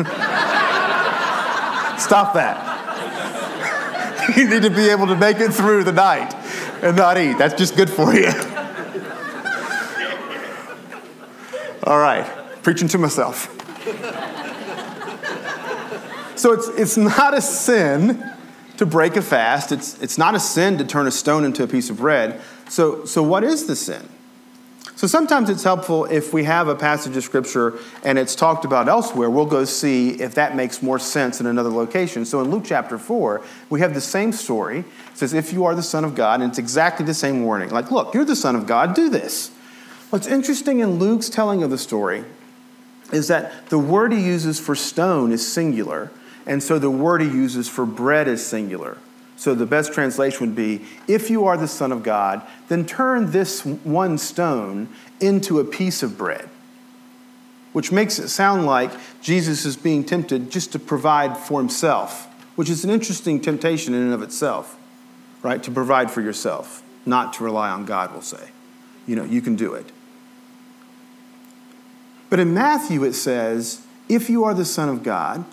Stop 1.98 2.34
that. 2.34 2.70
you 4.36 4.48
need 4.48 4.62
to 4.62 4.70
be 4.70 4.88
able 4.88 5.06
to 5.08 5.16
make 5.16 5.38
it 5.38 5.52
through 5.52 5.84
the 5.84 5.92
night 5.92 6.34
and 6.82 6.96
not 6.96 7.18
eat. 7.18 7.38
That's 7.38 7.54
just 7.54 7.76
good 7.76 7.90
for 7.90 8.14
you. 8.14 8.30
All 11.84 11.98
right, 11.98 12.26
preaching 12.62 12.88
to 12.88 12.98
myself. 12.98 13.48
So 16.42 16.52
it's, 16.52 16.66
it's 16.68 16.96
not 16.96 17.34
a 17.34 17.40
sin 17.40 18.20
to 18.76 18.84
break 18.84 19.14
a 19.14 19.22
fast. 19.22 19.70
It's, 19.70 20.00
it's 20.02 20.18
not 20.18 20.34
a 20.34 20.40
sin 20.40 20.76
to 20.78 20.84
turn 20.84 21.06
a 21.06 21.10
stone 21.12 21.44
into 21.44 21.62
a 21.62 21.68
piece 21.68 21.88
of 21.88 21.98
bread. 21.98 22.40
So, 22.68 23.04
so 23.04 23.22
what 23.22 23.44
is 23.44 23.66
the 23.66 23.76
sin? 23.76 24.08
So 24.96 25.06
sometimes 25.06 25.50
it's 25.50 25.62
helpful 25.62 26.04
if 26.06 26.32
we 26.32 26.42
have 26.42 26.66
a 26.66 26.74
passage 26.74 27.16
of 27.16 27.22
scripture 27.22 27.78
and 28.02 28.18
it's 28.18 28.34
talked 28.34 28.64
about 28.64 28.88
elsewhere, 28.88 29.30
we'll 29.30 29.46
go 29.46 29.64
see 29.64 30.20
if 30.20 30.34
that 30.34 30.56
makes 30.56 30.82
more 30.82 30.98
sense 30.98 31.40
in 31.40 31.46
another 31.46 31.70
location. 31.70 32.24
So 32.24 32.40
in 32.40 32.50
Luke 32.50 32.64
chapter 32.66 32.98
4, 32.98 33.40
we 33.70 33.78
have 33.78 33.94
the 33.94 34.00
same 34.00 34.32
story. 34.32 34.80
It 34.80 34.86
says, 35.14 35.34
If 35.34 35.52
you 35.52 35.64
are 35.64 35.76
the 35.76 35.82
Son 35.82 36.04
of 36.04 36.16
God, 36.16 36.40
and 36.40 36.50
it's 36.50 36.58
exactly 36.58 37.06
the 37.06 37.14
same 37.14 37.44
warning. 37.44 37.70
Like, 37.70 37.92
look, 37.92 38.14
you're 38.14 38.24
the 38.24 38.34
Son 38.34 38.56
of 38.56 38.66
God, 38.66 38.94
do 38.94 39.08
this. 39.08 39.52
What's 40.12 40.26
interesting 40.26 40.80
in 40.80 40.98
Luke's 40.98 41.30
telling 41.30 41.62
of 41.62 41.70
the 41.70 41.78
story 41.78 42.26
is 43.14 43.28
that 43.28 43.70
the 43.70 43.78
word 43.78 44.12
he 44.12 44.22
uses 44.22 44.60
for 44.60 44.74
stone 44.74 45.32
is 45.32 45.50
singular, 45.50 46.10
and 46.44 46.62
so 46.62 46.78
the 46.78 46.90
word 46.90 47.22
he 47.22 47.28
uses 47.28 47.66
for 47.66 47.86
bread 47.86 48.28
is 48.28 48.44
singular. 48.44 48.98
So 49.36 49.54
the 49.54 49.64
best 49.64 49.94
translation 49.94 50.46
would 50.46 50.54
be 50.54 50.84
if 51.08 51.30
you 51.30 51.46
are 51.46 51.56
the 51.56 51.66
Son 51.66 51.92
of 51.92 52.02
God, 52.02 52.42
then 52.68 52.84
turn 52.84 53.30
this 53.30 53.64
one 53.64 54.18
stone 54.18 54.90
into 55.18 55.58
a 55.58 55.64
piece 55.64 56.02
of 56.02 56.18
bread. 56.18 56.46
Which 57.72 57.90
makes 57.90 58.18
it 58.18 58.28
sound 58.28 58.66
like 58.66 58.90
Jesus 59.22 59.64
is 59.64 59.78
being 59.78 60.04
tempted 60.04 60.50
just 60.50 60.72
to 60.72 60.78
provide 60.78 61.38
for 61.38 61.58
himself, 61.58 62.26
which 62.54 62.68
is 62.68 62.84
an 62.84 62.90
interesting 62.90 63.40
temptation 63.40 63.94
in 63.94 64.02
and 64.02 64.12
of 64.12 64.20
itself, 64.20 64.78
right? 65.42 65.62
To 65.62 65.70
provide 65.70 66.10
for 66.10 66.20
yourself, 66.20 66.82
not 67.06 67.32
to 67.32 67.44
rely 67.44 67.70
on 67.70 67.86
God, 67.86 68.12
we'll 68.12 68.20
say. 68.20 68.50
You 69.06 69.16
know, 69.16 69.24
you 69.24 69.40
can 69.40 69.56
do 69.56 69.72
it. 69.72 69.90
But 72.32 72.40
in 72.40 72.54
Matthew, 72.54 73.04
it 73.04 73.12
says, 73.12 73.84
if 74.08 74.30
you 74.30 74.42
are 74.44 74.54
the 74.54 74.64
Son 74.64 74.88
of 74.88 75.02
God, 75.02 75.44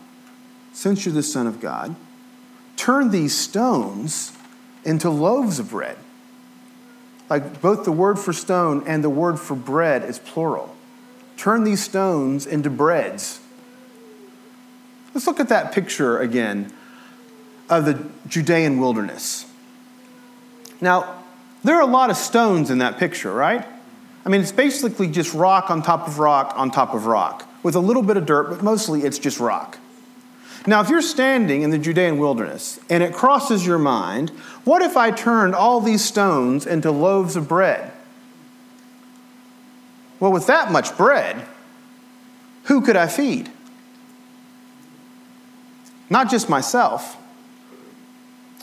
since 0.72 1.06
you're 1.06 1.14
the 1.14 1.22
Son 1.22 1.46
of 1.46 1.60
God, 1.60 1.94
turn 2.78 3.12
these 3.12 3.36
stones 3.36 4.32
into 4.86 5.10
loaves 5.10 5.60
of 5.60 5.72
bread. 5.72 5.98
Like 7.30 7.60
both 7.60 7.84
the 7.84 7.92
word 7.92 8.18
for 8.18 8.32
stone 8.32 8.88
and 8.88 9.04
the 9.04 9.10
word 9.10 9.42
for 9.42 9.56
bread 9.56 10.06
is 10.06 10.20
plural. 10.20 10.74
Turn 11.36 11.66
these 11.66 11.84
stones 11.84 12.46
into 12.46 12.70
breads. 12.70 13.42
Let's 15.14 15.28
look 15.28 15.42
at 15.42 15.50
that 15.50 15.74
picture 15.74 16.20
again 16.20 16.72
of 17.70 17.84
the 17.84 18.08
Judean 18.26 18.80
wilderness. 18.80 19.46
Now, 20.80 21.26
there 21.62 21.76
are 21.76 21.82
a 21.82 21.92
lot 21.92 22.10
of 22.10 22.16
stones 22.16 22.72
in 22.72 22.78
that 22.78 22.98
picture, 22.98 23.34
right? 23.34 23.66
I 24.26 24.30
mean, 24.30 24.42
it's 24.42 24.52
basically 24.52 25.08
just 25.08 25.34
rock 25.34 25.70
on 25.70 25.82
top 25.82 26.08
of 26.08 26.20
rock 26.20 26.54
on 26.56 26.72
top 26.72 26.94
of 26.94 27.06
rock 27.06 27.48
with 27.64 27.76
a 27.76 27.80
little 27.80 28.04
bit 28.04 28.18
of 28.18 28.26
dirt, 28.26 28.50
but 28.50 28.64
mostly 28.64 29.02
it's 29.02 29.20
just 29.20 29.40
rock. 29.40 29.78
Now, 30.68 30.82
if 30.82 30.90
you're 30.90 31.02
standing 31.02 31.62
in 31.62 31.70
the 31.70 31.78
Judean 31.78 32.18
wilderness 32.18 32.80
and 32.90 33.02
it 33.02 33.14
crosses 33.14 33.66
your 33.66 33.80
mind, 33.80 34.30
what 34.66 34.82
if 34.82 34.98
I 34.98 35.12
turned 35.12 35.56
all 35.56 35.80
these 35.80 36.04
stones 36.04 36.66
into 36.66 36.92
loaves 36.92 37.36
of 37.36 37.48
bread? 37.48 37.94
Well, 40.20 40.34
with 40.34 40.48
that 40.48 40.72
much 40.72 40.98
bread, 40.98 41.46
who 42.66 42.82
could 42.82 42.98
I 42.98 43.08
feed? 43.08 43.50
Not 46.10 46.30
just 46.30 46.50
myself, 46.50 47.18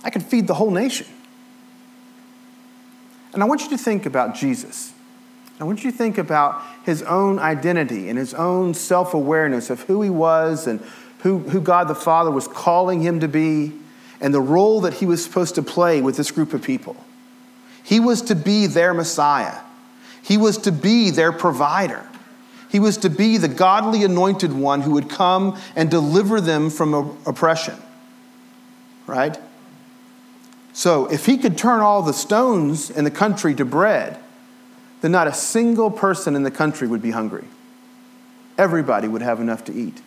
I 0.04 0.10
could 0.10 0.22
feed 0.22 0.46
the 0.46 0.54
whole 0.54 0.70
nation. 0.70 1.06
And 3.32 3.42
I 3.42 3.46
want 3.46 3.62
you 3.62 3.70
to 3.70 3.78
think 3.78 4.06
about 4.06 4.34
Jesus. 4.34 4.92
I 5.58 5.64
want 5.64 5.84
you 5.84 5.90
to 5.90 5.96
think 5.96 6.18
about 6.18 6.62
his 6.84 7.02
own 7.02 7.38
identity 7.38 8.08
and 8.08 8.18
his 8.18 8.34
own 8.34 8.75
self 8.75 9.14
awareness 9.14 9.70
of 9.70 9.82
who 9.82 10.02
he 10.02 10.10
was 10.10 10.66
and 10.66 10.80
who, 11.20 11.38
who 11.38 11.60
God 11.60 11.88
the 11.88 11.94
Father 11.94 12.30
was 12.30 12.46
calling 12.46 13.00
him 13.00 13.20
to 13.20 13.28
be 13.28 13.72
and 14.20 14.32
the 14.32 14.40
role 14.40 14.82
that 14.82 14.94
he 14.94 15.06
was 15.06 15.22
supposed 15.25 15.54
to 15.56 15.62
play 15.62 16.00
with 16.00 16.16
this 16.16 16.30
group 16.30 16.52
of 16.52 16.62
people. 16.62 16.96
He 17.82 18.00
was 18.00 18.22
to 18.22 18.34
be 18.34 18.66
their 18.66 18.92
Messiah, 18.92 19.58
he 20.22 20.36
was 20.36 20.58
to 20.58 20.72
be 20.72 21.10
their 21.10 21.32
provider. 21.32 22.06
He 22.68 22.80
was 22.80 22.98
to 22.98 23.08
be 23.08 23.38
the 23.38 23.48
godly 23.48 24.02
anointed 24.02 24.52
one 24.52 24.82
who 24.82 24.90
would 24.90 25.08
come 25.08 25.56
and 25.76 25.88
deliver 25.88 26.40
them 26.40 26.68
from 26.68 27.16
oppression. 27.25 27.76
Right? 29.06 29.38
So, 30.72 31.06
if 31.06 31.26
he 31.26 31.38
could 31.38 31.56
turn 31.56 31.80
all 31.80 32.02
the 32.02 32.12
stones 32.12 32.90
in 32.90 33.04
the 33.04 33.10
country 33.10 33.54
to 33.54 33.64
bread, 33.64 34.18
then 35.06 35.12
not 35.12 35.28
a 35.28 35.32
single 35.32 35.88
person 35.88 36.34
in 36.34 36.42
the 36.42 36.50
country 36.50 36.88
would 36.88 37.00
be 37.00 37.12
hungry. 37.12 37.44
Everybody 38.58 39.06
would 39.06 39.22
have 39.22 39.38
enough 39.38 39.62
to 39.66 39.72
eat. 39.72 40.02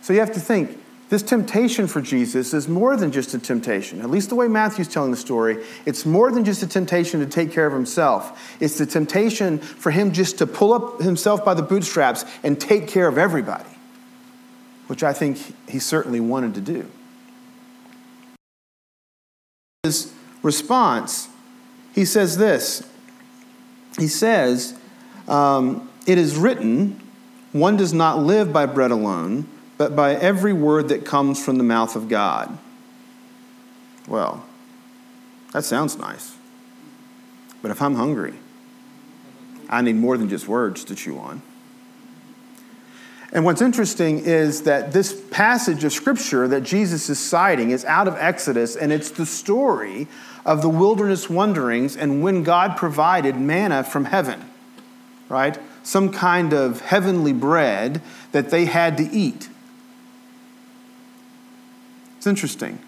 So 0.00 0.12
you 0.12 0.18
have 0.18 0.32
to 0.32 0.40
think 0.40 0.76
this 1.08 1.22
temptation 1.22 1.86
for 1.86 2.00
Jesus 2.00 2.52
is 2.52 2.66
more 2.66 2.96
than 2.96 3.12
just 3.12 3.32
a 3.32 3.38
temptation. 3.38 4.00
At 4.00 4.10
least 4.10 4.28
the 4.28 4.34
way 4.34 4.48
Matthew's 4.48 4.88
telling 4.88 5.12
the 5.12 5.16
story, 5.16 5.64
it's 5.86 6.04
more 6.04 6.32
than 6.32 6.44
just 6.44 6.64
a 6.64 6.66
temptation 6.66 7.20
to 7.20 7.26
take 7.26 7.52
care 7.52 7.64
of 7.64 7.72
himself. 7.72 8.56
It's 8.58 8.76
the 8.76 8.86
temptation 8.86 9.58
for 9.58 9.92
him 9.92 10.12
just 10.12 10.38
to 10.38 10.46
pull 10.48 10.72
up 10.72 11.00
himself 11.00 11.44
by 11.44 11.54
the 11.54 11.62
bootstraps 11.62 12.24
and 12.42 12.60
take 12.60 12.88
care 12.88 13.06
of 13.06 13.18
everybody, 13.18 13.70
which 14.88 15.04
I 15.04 15.12
think 15.12 15.38
he 15.68 15.78
certainly 15.78 16.18
wanted 16.18 16.54
to 16.54 16.60
do. 16.60 16.90
His 19.84 20.12
response, 20.42 21.28
he 21.94 22.04
says 22.04 22.36
this. 22.36 22.88
He 23.98 24.08
says, 24.08 24.78
um, 25.28 25.88
It 26.06 26.18
is 26.18 26.36
written, 26.36 27.00
one 27.52 27.76
does 27.76 27.92
not 27.92 28.18
live 28.18 28.52
by 28.52 28.66
bread 28.66 28.90
alone 28.90 29.46
but 29.82 29.96
by 29.96 30.14
every 30.14 30.52
word 30.52 30.90
that 30.90 31.04
comes 31.04 31.44
from 31.44 31.58
the 31.58 31.64
mouth 31.64 31.96
of 31.96 32.08
God. 32.08 32.56
Well, 34.06 34.44
that 35.52 35.64
sounds 35.64 35.98
nice. 35.98 36.36
But 37.62 37.72
if 37.72 37.82
I'm 37.82 37.96
hungry, 37.96 38.34
I 39.68 39.82
need 39.82 39.96
more 39.96 40.16
than 40.16 40.28
just 40.28 40.46
words 40.46 40.84
to 40.84 40.94
chew 40.94 41.18
on. 41.18 41.42
And 43.32 43.46
what's 43.46 43.62
interesting 43.62 44.18
is 44.18 44.62
that 44.62 44.92
this 44.92 45.18
passage 45.30 45.84
of 45.84 45.92
scripture 45.92 46.46
that 46.48 46.62
Jesus 46.62 47.08
is 47.08 47.18
citing 47.18 47.70
is 47.70 47.84
out 47.86 48.06
of 48.06 48.14
Exodus, 48.18 48.76
and 48.76 48.92
it's 48.92 49.10
the 49.10 49.24
story 49.24 50.06
of 50.44 50.60
the 50.60 50.68
wilderness 50.68 51.30
wanderings 51.30 51.96
and 51.96 52.22
when 52.22 52.42
God 52.42 52.76
provided 52.76 53.36
manna 53.36 53.84
from 53.84 54.04
heaven, 54.04 54.44
right? 55.30 55.58
Some 55.82 56.12
kind 56.12 56.52
of 56.52 56.82
heavenly 56.82 57.32
bread 57.32 58.02
that 58.32 58.50
they 58.50 58.66
had 58.66 58.98
to 58.98 59.04
eat. 59.10 59.48
It's 62.18 62.26
interesting. 62.26 62.78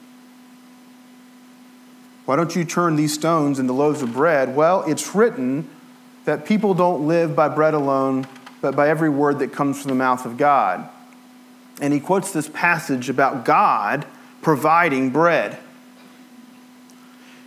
Why 2.26 2.36
don't 2.36 2.54
you 2.54 2.64
turn 2.64 2.96
these 2.96 3.14
stones 3.14 3.58
into 3.58 3.72
loaves 3.72 4.02
of 4.02 4.12
bread? 4.12 4.54
Well, 4.54 4.82
it's 4.86 5.14
written 5.14 5.68
that 6.24 6.44
people 6.46 6.74
don't 6.74 7.06
live 7.06 7.34
by 7.34 7.48
bread 7.48 7.74
alone, 7.74 8.26
but 8.64 8.74
by 8.74 8.88
every 8.88 9.10
word 9.10 9.40
that 9.40 9.52
comes 9.52 9.82
from 9.82 9.90
the 9.90 9.94
mouth 9.94 10.24
of 10.24 10.38
God. 10.38 10.88
And 11.82 11.92
he 11.92 12.00
quotes 12.00 12.32
this 12.32 12.48
passage 12.48 13.10
about 13.10 13.44
God 13.44 14.06
providing 14.40 15.10
bread. 15.10 15.58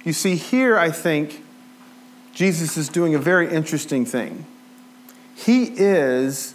You 0.04 0.14
see, 0.14 0.36
here 0.36 0.78
I 0.78 0.92
think 0.92 1.44
Jesus 2.36 2.78
is 2.78 2.88
doing 2.88 3.16
a 3.16 3.18
very 3.18 3.50
interesting 3.50 4.06
thing. 4.06 4.46
He 5.34 5.64
is 5.76 6.54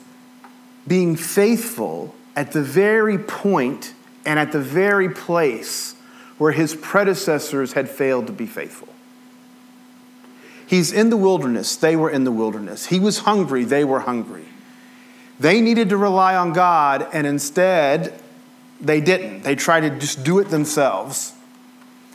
being 0.87 1.17
faithful 1.17 2.15
at 2.37 2.53
the 2.53 2.63
very 2.63 3.19
point 3.19 3.95
and 4.25 4.39
at 4.39 4.53
the 4.53 4.61
very 4.61 5.09
place 5.09 5.97
where 6.39 6.53
his 6.53 6.77
predecessors 6.77 7.73
had 7.73 7.91
failed 7.91 8.29
to 8.29 8.33
be 8.33 8.47
faithful. 8.47 8.87
He's 10.69 10.93
in 10.93 11.11
the 11.11 11.17
wilderness, 11.17 11.75
they 11.75 11.97
were 11.97 12.11
in 12.11 12.23
the 12.23 12.31
wilderness. 12.31 12.87
He 12.87 13.01
was 13.01 13.19
hungry, 13.19 13.65
they 13.65 13.85
were 13.85 13.99
hungry. 13.99 14.47
They 15.43 15.61
needed 15.61 15.89
to 15.89 15.97
rely 15.97 16.37
on 16.37 16.53
God, 16.53 17.09
and 17.13 17.27
instead, 17.27 18.15
they 18.81 19.01
didn't. 19.01 19.43
They 19.43 19.57
tried 19.57 19.81
to 19.81 19.91
just 19.91 20.23
do 20.23 20.39
it 20.39 20.51
themselves. 20.51 21.35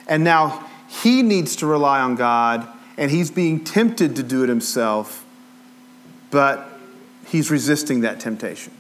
And 0.08 0.24
now 0.24 0.66
he 0.88 1.22
needs 1.24 1.58
to 1.58 1.68
rely 1.68 2.00
on 2.00 2.16
God, 2.16 2.66
and 2.96 3.12
he's 3.12 3.30
being 3.30 3.66
tempted 3.66 4.16
to 4.16 4.24
do 4.24 4.44
it 4.44 4.50
himself, 4.50 5.26
but 6.32 6.70
he's 7.26 7.52
resisting 7.52 8.00
that 8.00 8.22
temptation. 8.22 8.72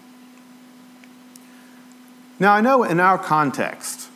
Now, 2.39 2.54
I 2.54 2.62
know 2.62 2.86
in 2.86 3.01
our 3.01 3.18
context, 3.18 4.08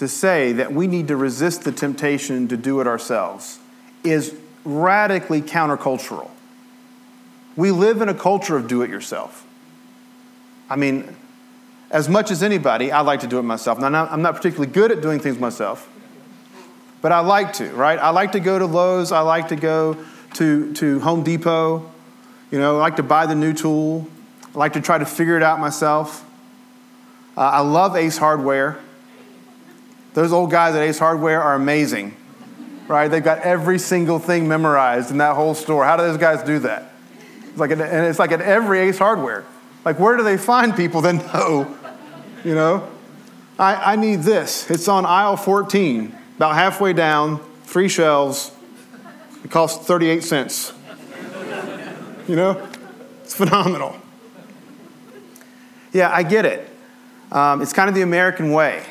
to 0.00 0.08
say 0.08 0.52
that 0.54 0.72
we 0.72 0.88
need 0.88 1.06
to 1.06 1.16
resist 1.16 1.62
the 1.62 1.70
temptation 1.70 2.48
to 2.48 2.56
do 2.56 2.80
it 2.80 2.88
ourselves 2.88 3.60
is 4.02 4.34
radically 4.64 5.40
countercultural. 5.40 6.30
We 7.54 7.70
live 7.70 8.02
in 8.02 8.08
a 8.08 8.14
culture 8.14 8.56
of 8.56 8.66
do 8.66 8.82
it 8.82 8.90
yourself. 8.90 9.44
I 10.70 10.76
mean, 10.76 11.16
as 11.90 12.08
much 12.08 12.30
as 12.30 12.42
anybody, 12.42 12.92
I 12.92 13.00
like 13.00 13.20
to 13.20 13.26
do 13.26 13.38
it 13.38 13.42
myself. 13.42 13.78
Now, 13.78 14.06
I'm 14.06 14.22
not 14.22 14.36
particularly 14.36 14.70
good 14.70 14.92
at 14.92 15.00
doing 15.00 15.20
things 15.20 15.38
myself, 15.38 15.88
but 17.00 17.12
I 17.12 17.20
like 17.20 17.54
to, 17.54 17.70
right? 17.70 17.98
I 17.98 18.10
like 18.10 18.32
to 18.32 18.40
go 18.40 18.58
to 18.58 18.66
Lowe's, 18.66 19.10
I 19.12 19.20
like 19.20 19.48
to 19.48 19.56
go 19.56 19.96
to, 20.34 20.74
to 20.74 21.00
Home 21.00 21.22
Depot, 21.22 21.90
you 22.50 22.58
know, 22.58 22.76
I 22.76 22.80
like 22.80 22.96
to 22.96 23.02
buy 23.02 23.26
the 23.26 23.34
new 23.34 23.54
tool, 23.54 24.06
I 24.54 24.58
like 24.58 24.74
to 24.74 24.80
try 24.80 24.98
to 24.98 25.06
figure 25.06 25.36
it 25.36 25.42
out 25.42 25.60
myself. 25.60 26.24
Uh, 27.36 27.40
I 27.40 27.60
love 27.60 27.96
Ace 27.96 28.18
Hardware. 28.18 28.78
Those 30.14 30.32
old 30.32 30.50
guys 30.50 30.74
at 30.74 30.82
Ace 30.82 30.98
Hardware 30.98 31.40
are 31.40 31.54
amazing. 31.54 32.16
right? 32.88 33.08
They've 33.08 33.22
got 33.22 33.40
every 33.40 33.78
single 33.78 34.18
thing 34.18 34.48
memorized 34.48 35.10
in 35.10 35.18
that 35.18 35.36
whole 35.36 35.54
store. 35.54 35.84
How 35.84 35.96
do 35.96 36.02
those 36.02 36.16
guys 36.16 36.42
do 36.42 36.58
that? 36.60 36.92
It's 37.50 37.58
like, 37.58 37.70
and 37.70 37.80
it's 37.80 38.18
like 38.18 38.32
at 38.32 38.40
every 38.40 38.80
Ace 38.80 38.98
Hardware. 38.98 39.44
Like, 39.84 39.98
where 39.98 40.16
do 40.16 40.22
they 40.22 40.36
find 40.36 40.76
people 40.76 41.00
that 41.02 41.14
know? 41.32 41.74
You 42.44 42.54
know, 42.54 42.88
I, 43.58 43.92
I 43.92 43.96
need 43.96 44.22
this. 44.22 44.70
It's 44.70 44.88
on 44.88 45.04
aisle 45.04 45.36
14, 45.36 46.14
about 46.36 46.54
halfway 46.54 46.92
down, 46.92 47.40
three 47.64 47.88
shelves. 47.88 48.52
It 49.44 49.50
costs 49.50 49.86
38 49.86 50.22
cents. 50.22 50.72
You 52.26 52.36
know, 52.36 52.68
it's 53.22 53.34
phenomenal. 53.34 53.96
Yeah, 55.92 56.10
I 56.12 56.22
get 56.22 56.44
it. 56.44 56.68
Um, 57.32 57.62
it's 57.62 57.72
kind 57.72 57.88
of 57.88 57.94
the 57.94 58.02
American 58.02 58.52
way. 58.52 58.84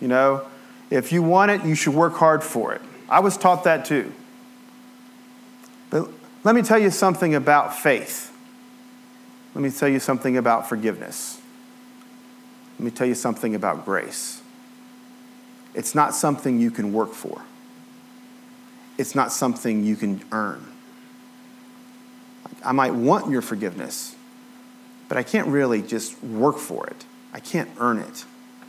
You 0.00 0.08
know, 0.08 0.46
if 0.90 1.12
you 1.12 1.22
want 1.22 1.50
it, 1.50 1.64
you 1.64 1.74
should 1.74 1.94
work 1.94 2.14
hard 2.14 2.42
for 2.42 2.72
it. 2.72 2.82
I 3.08 3.20
was 3.20 3.36
taught 3.36 3.64
that 3.64 3.84
too. 3.84 4.12
But 5.90 6.08
let 6.44 6.54
me 6.54 6.62
tell 6.62 6.78
you 6.78 6.90
something 6.90 7.34
about 7.34 7.76
faith. 7.76 8.31
Let 9.54 9.62
me 9.62 9.70
tell 9.70 9.88
you 9.88 10.00
something 10.00 10.36
about 10.36 10.68
forgiveness. 10.68 11.40
Let 12.78 12.84
me 12.84 12.90
tell 12.90 13.06
you 13.06 13.14
something 13.14 13.54
about 13.54 13.84
grace. 13.84 14.40
It's 15.74 15.94
not 15.94 16.14
something 16.14 16.60
you 16.60 16.70
can 16.70 16.92
work 16.92 17.12
for, 17.12 17.42
it's 18.98 19.14
not 19.14 19.32
something 19.32 19.84
you 19.84 19.96
can 19.96 20.22
earn. 20.32 20.68
I 22.64 22.72
might 22.72 22.94
want 22.94 23.30
your 23.30 23.42
forgiveness, 23.42 24.14
but 25.08 25.18
I 25.18 25.22
can't 25.22 25.48
really 25.48 25.82
just 25.82 26.22
work 26.22 26.58
for 26.58 26.86
it. 26.86 27.04
I 27.32 27.40
can't 27.40 27.70
earn 27.78 27.98
it. 27.98 28.24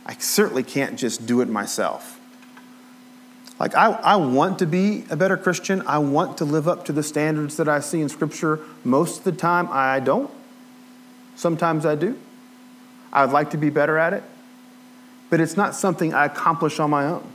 I 0.06 0.14
certainly 0.14 0.62
can't 0.62 0.98
just 0.98 1.26
do 1.26 1.40
it 1.40 1.48
myself. 1.48 2.20
Like, 3.60 3.74
I, 3.76 3.92
I 3.92 4.16
want 4.16 4.58
to 4.58 4.66
be 4.66 5.04
a 5.10 5.16
better 5.16 5.36
Christian. 5.36 5.82
I 5.86 5.98
want 5.98 6.38
to 6.38 6.44
live 6.44 6.66
up 6.66 6.84
to 6.86 6.92
the 6.92 7.02
standards 7.02 7.56
that 7.56 7.68
I 7.68 7.80
see 7.80 8.00
in 8.00 8.08
Scripture. 8.08 8.60
Most 8.82 9.18
of 9.18 9.24
the 9.24 9.32
time, 9.32 9.68
I 9.70 10.00
don't. 10.00 10.30
Sometimes 11.36 11.84
I 11.84 11.94
do. 11.94 12.18
I 13.12 13.24
would 13.24 13.32
like 13.32 13.50
to 13.50 13.56
be 13.56 13.70
better 13.70 13.98
at 13.98 14.12
it. 14.12 14.22
But 15.30 15.40
it's 15.40 15.56
not 15.56 15.74
something 15.74 16.14
I 16.14 16.26
accomplish 16.26 16.78
on 16.78 16.90
my 16.90 17.06
own. 17.06 17.30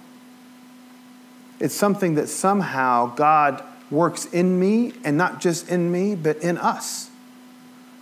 It's 1.60 1.76
something 1.76 2.16
that 2.16 2.28
somehow 2.30 3.14
God 3.16 3.64
works 3.92 4.26
in 4.26 4.60
me, 4.60 4.94
and 5.04 5.18
not 5.18 5.42
just 5.42 5.70
in 5.70 5.92
me, 5.92 6.16
but 6.16 6.38
in 6.38 6.58
us. 6.58 7.10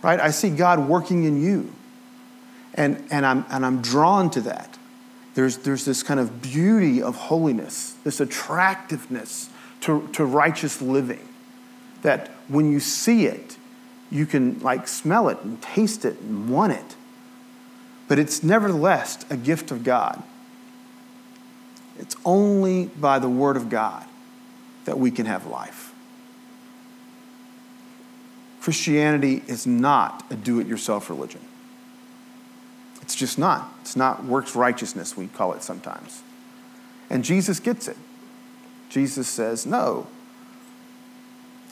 Right? 0.02 0.20
I 0.20 0.30
see 0.30 0.50
God 0.50 0.88
working 0.88 1.24
in 1.24 1.42
you. 1.42 1.72
And, 2.74 3.04
and, 3.10 3.26
I'm, 3.26 3.44
and 3.50 3.66
I'm 3.66 3.82
drawn 3.82 4.30
to 4.30 4.40
that. 4.42 4.78
There's, 5.34 5.58
there's 5.58 5.84
this 5.84 6.02
kind 6.02 6.20
of 6.20 6.42
beauty 6.42 7.02
of 7.02 7.16
holiness, 7.16 7.94
this 8.04 8.20
attractiveness 8.20 9.50
to, 9.82 10.08
to 10.12 10.24
righteous 10.24 10.80
living. 10.80 11.26
That 12.02 12.28
when 12.48 12.70
you 12.70 12.80
see 12.80 13.26
it, 13.26 13.56
you 14.10 14.26
can 14.26 14.58
like 14.60 14.88
smell 14.88 15.28
it 15.28 15.38
and 15.42 15.60
taste 15.60 16.04
it 16.04 16.20
and 16.20 16.50
want 16.50 16.72
it. 16.72 16.96
But 18.06 18.18
it's 18.18 18.42
nevertheless 18.42 19.24
a 19.30 19.36
gift 19.36 19.70
of 19.70 19.84
God. 19.84 20.22
It's 21.98 22.16
only 22.24 22.86
by 22.86 23.18
the 23.18 23.28
Word 23.28 23.56
of 23.56 23.68
God 23.68 24.06
that 24.84 24.98
we 24.98 25.10
can 25.10 25.26
have 25.26 25.46
life. 25.46 25.92
Christianity 28.60 29.42
is 29.46 29.66
not 29.66 30.24
a 30.30 30.36
do 30.36 30.60
it 30.60 30.66
yourself 30.66 31.10
religion. 31.10 31.40
It's 33.02 33.14
just 33.14 33.38
not. 33.38 33.72
It's 33.80 33.96
not 33.96 34.24
works 34.24 34.54
righteousness, 34.54 35.16
we 35.16 35.28
call 35.28 35.52
it 35.52 35.62
sometimes. 35.62 36.22
And 37.10 37.24
Jesus 37.24 37.60
gets 37.60 37.88
it. 37.88 37.96
Jesus 38.88 39.28
says, 39.28 39.66
No, 39.66 40.06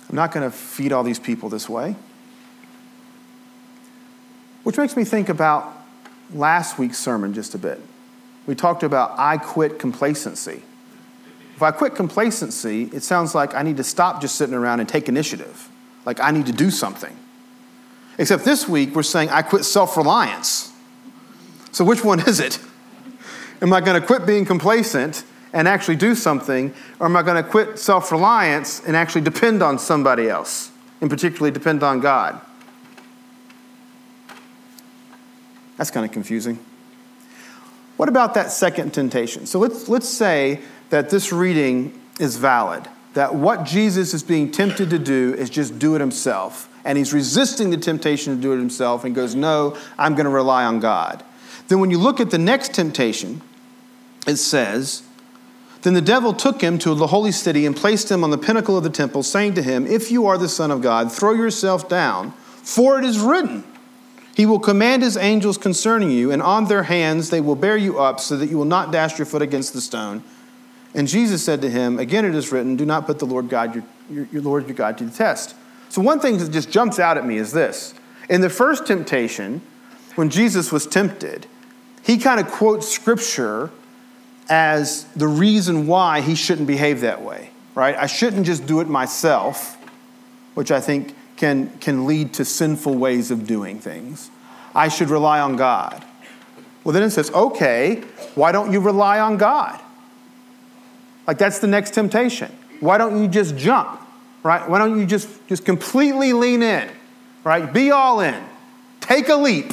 I'm 0.08 0.16
not 0.16 0.32
going 0.32 0.50
to 0.50 0.56
feed 0.56 0.92
all 0.92 1.02
these 1.02 1.18
people 1.18 1.48
this 1.48 1.68
way. 1.68 1.96
Which 4.66 4.78
makes 4.78 4.96
me 4.96 5.04
think 5.04 5.28
about 5.28 5.72
last 6.34 6.76
week's 6.76 6.98
sermon 6.98 7.32
just 7.32 7.54
a 7.54 7.58
bit. 7.58 7.80
We 8.48 8.56
talked 8.56 8.82
about 8.82 9.16
I 9.16 9.38
quit 9.38 9.78
complacency. 9.78 10.60
If 11.54 11.62
I 11.62 11.70
quit 11.70 11.94
complacency, 11.94 12.90
it 12.92 13.04
sounds 13.04 13.32
like 13.32 13.54
I 13.54 13.62
need 13.62 13.76
to 13.76 13.84
stop 13.84 14.20
just 14.20 14.34
sitting 14.34 14.56
around 14.56 14.80
and 14.80 14.88
take 14.88 15.08
initiative. 15.08 15.68
Like 16.04 16.18
I 16.18 16.32
need 16.32 16.46
to 16.46 16.52
do 16.52 16.72
something. 16.72 17.16
Except 18.18 18.44
this 18.44 18.66
week, 18.66 18.96
we're 18.96 19.04
saying 19.04 19.28
I 19.28 19.42
quit 19.42 19.64
self 19.64 19.96
reliance. 19.96 20.72
So, 21.70 21.84
which 21.84 22.02
one 22.02 22.18
is 22.26 22.40
it? 22.40 22.58
Am 23.62 23.72
I 23.72 23.80
going 23.80 24.00
to 24.00 24.04
quit 24.04 24.26
being 24.26 24.44
complacent 24.44 25.22
and 25.52 25.68
actually 25.68 25.94
do 25.94 26.16
something, 26.16 26.74
or 26.98 27.06
am 27.06 27.16
I 27.16 27.22
going 27.22 27.40
to 27.40 27.48
quit 27.48 27.78
self 27.78 28.10
reliance 28.10 28.84
and 28.84 28.96
actually 28.96 29.20
depend 29.20 29.62
on 29.62 29.78
somebody 29.78 30.28
else, 30.28 30.72
and 31.00 31.08
particularly 31.08 31.52
depend 31.52 31.84
on 31.84 32.00
God? 32.00 32.40
That's 35.76 35.90
kind 35.90 36.06
of 36.06 36.12
confusing. 36.12 36.58
What 37.96 38.08
about 38.08 38.34
that 38.34 38.50
second 38.50 38.92
temptation? 38.92 39.46
So 39.46 39.58
let's, 39.58 39.88
let's 39.88 40.08
say 40.08 40.60
that 40.90 41.10
this 41.10 41.32
reading 41.32 41.98
is 42.20 42.36
valid, 42.36 42.88
that 43.14 43.34
what 43.34 43.64
Jesus 43.64 44.14
is 44.14 44.22
being 44.22 44.50
tempted 44.50 44.90
to 44.90 44.98
do 44.98 45.34
is 45.34 45.50
just 45.50 45.78
do 45.78 45.94
it 45.94 46.00
himself. 46.00 46.72
And 46.84 46.96
he's 46.96 47.12
resisting 47.12 47.70
the 47.70 47.76
temptation 47.76 48.36
to 48.36 48.40
do 48.40 48.52
it 48.52 48.58
himself 48.58 49.04
and 49.04 49.14
goes, 49.14 49.34
No, 49.34 49.76
I'm 49.98 50.14
going 50.14 50.26
to 50.26 50.30
rely 50.30 50.64
on 50.64 50.78
God. 50.78 51.24
Then, 51.68 51.80
when 51.80 51.90
you 51.90 51.98
look 51.98 52.20
at 52.20 52.30
the 52.30 52.38
next 52.38 52.74
temptation, 52.74 53.40
it 54.26 54.36
says, 54.36 55.02
Then 55.82 55.94
the 55.94 56.00
devil 56.00 56.32
took 56.32 56.60
him 56.60 56.78
to 56.80 56.94
the 56.94 57.08
holy 57.08 57.32
city 57.32 57.66
and 57.66 57.74
placed 57.74 58.10
him 58.10 58.22
on 58.22 58.30
the 58.30 58.38
pinnacle 58.38 58.76
of 58.76 58.84
the 58.84 58.90
temple, 58.90 59.24
saying 59.24 59.54
to 59.54 59.62
him, 59.62 59.86
If 59.86 60.12
you 60.12 60.26
are 60.26 60.38
the 60.38 60.48
Son 60.48 60.70
of 60.70 60.80
God, 60.80 61.10
throw 61.10 61.32
yourself 61.32 61.88
down, 61.88 62.32
for 62.62 62.98
it 62.98 63.04
is 63.04 63.18
written, 63.18 63.64
He 64.36 64.44
will 64.44 64.60
command 64.60 65.02
His 65.02 65.16
angels 65.16 65.56
concerning 65.56 66.10
you, 66.10 66.30
and 66.30 66.42
on 66.42 66.66
their 66.66 66.82
hands 66.82 67.30
they 67.30 67.40
will 67.40 67.56
bear 67.56 67.74
you 67.74 67.98
up, 67.98 68.20
so 68.20 68.36
that 68.36 68.50
you 68.50 68.58
will 68.58 68.66
not 68.66 68.92
dash 68.92 69.18
your 69.18 69.24
foot 69.24 69.40
against 69.40 69.72
the 69.72 69.80
stone. 69.80 70.22
And 70.94 71.08
Jesus 71.08 71.42
said 71.42 71.62
to 71.62 71.70
him, 71.70 71.98
Again 71.98 72.26
it 72.26 72.34
is 72.34 72.52
written, 72.52 72.76
Do 72.76 72.84
not 72.84 73.06
put 73.06 73.18
the 73.18 73.24
Lord 73.24 73.48
God, 73.48 73.74
your, 73.74 73.84
your, 74.10 74.28
your 74.30 74.42
Lord 74.42 74.66
your 74.66 74.76
God 74.76 74.98
to 74.98 75.06
the 75.06 75.10
test. 75.10 75.56
So, 75.88 76.02
one 76.02 76.20
thing 76.20 76.36
that 76.36 76.50
just 76.50 76.70
jumps 76.70 76.98
out 76.98 77.16
at 77.16 77.24
me 77.24 77.38
is 77.38 77.52
this. 77.52 77.94
In 78.28 78.42
the 78.42 78.50
first 78.50 78.86
temptation, 78.86 79.62
when 80.16 80.28
Jesus 80.28 80.70
was 80.70 80.86
tempted, 80.86 81.46
he 82.02 82.18
kind 82.18 82.38
of 82.38 82.48
quotes 82.48 82.86
scripture 82.86 83.70
as 84.50 85.04
the 85.16 85.28
reason 85.28 85.86
why 85.86 86.20
he 86.20 86.34
shouldn't 86.34 86.66
behave 86.66 87.00
that 87.00 87.22
way, 87.22 87.52
right? 87.74 87.96
I 87.96 88.06
shouldn't 88.06 88.44
just 88.44 88.66
do 88.66 88.80
it 88.80 88.88
myself, 88.88 89.78
which 90.52 90.70
I 90.70 90.82
think 90.82 91.14
can, 91.36 91.70
can 91.78 92.06
lead 92.06 92.34
to 92.34 92.44
sinful 92.44 92.94
ways 92.94 93.30
of 93.30 93.46
doing 93.46 93.78
things. 93.78 94.30
I 94.74 94.88
should 94.88 95.10
rely 95.10 95.40
on 95.40 95.56
God. 95.56 96.04
Well, 96.84 96.92
then 96.92 97.02
it 97.02 97.10
says, 97.10 97.30
okay, 97.30 98.02
why 98.34 98.52
don't 98.52 98.72
you 98.72 98.80
rely 98.80 99.18
on 99.18 99.36
God? 99.36 99.80
Like 101.26 101.38
that's 101.38 101.58
the 101.58 101.66
next 101.66 101.94
temptation. 101.94 102.52
Why 102.80 102.98
don't 102.98 103.20
you 103.20 103.28
just 103.28 103.56
jump, 103.56 104.00
right? 104.42 104.68
Why 104.68 104.78
don't 104.78 104.98
you 104.98 105.06
just, 105.06 105.28
just 105.48 105.64
completely 105.64 106.32
lean 106.32 106.62
in, 106.62 106.88
right? 107.42 107.72
Be 107.72 107.90
all 107.90 108.20
in. 108.20 108.42
Take 109.00 109.28
a 109.28 109.36
leap. 109.36 109.72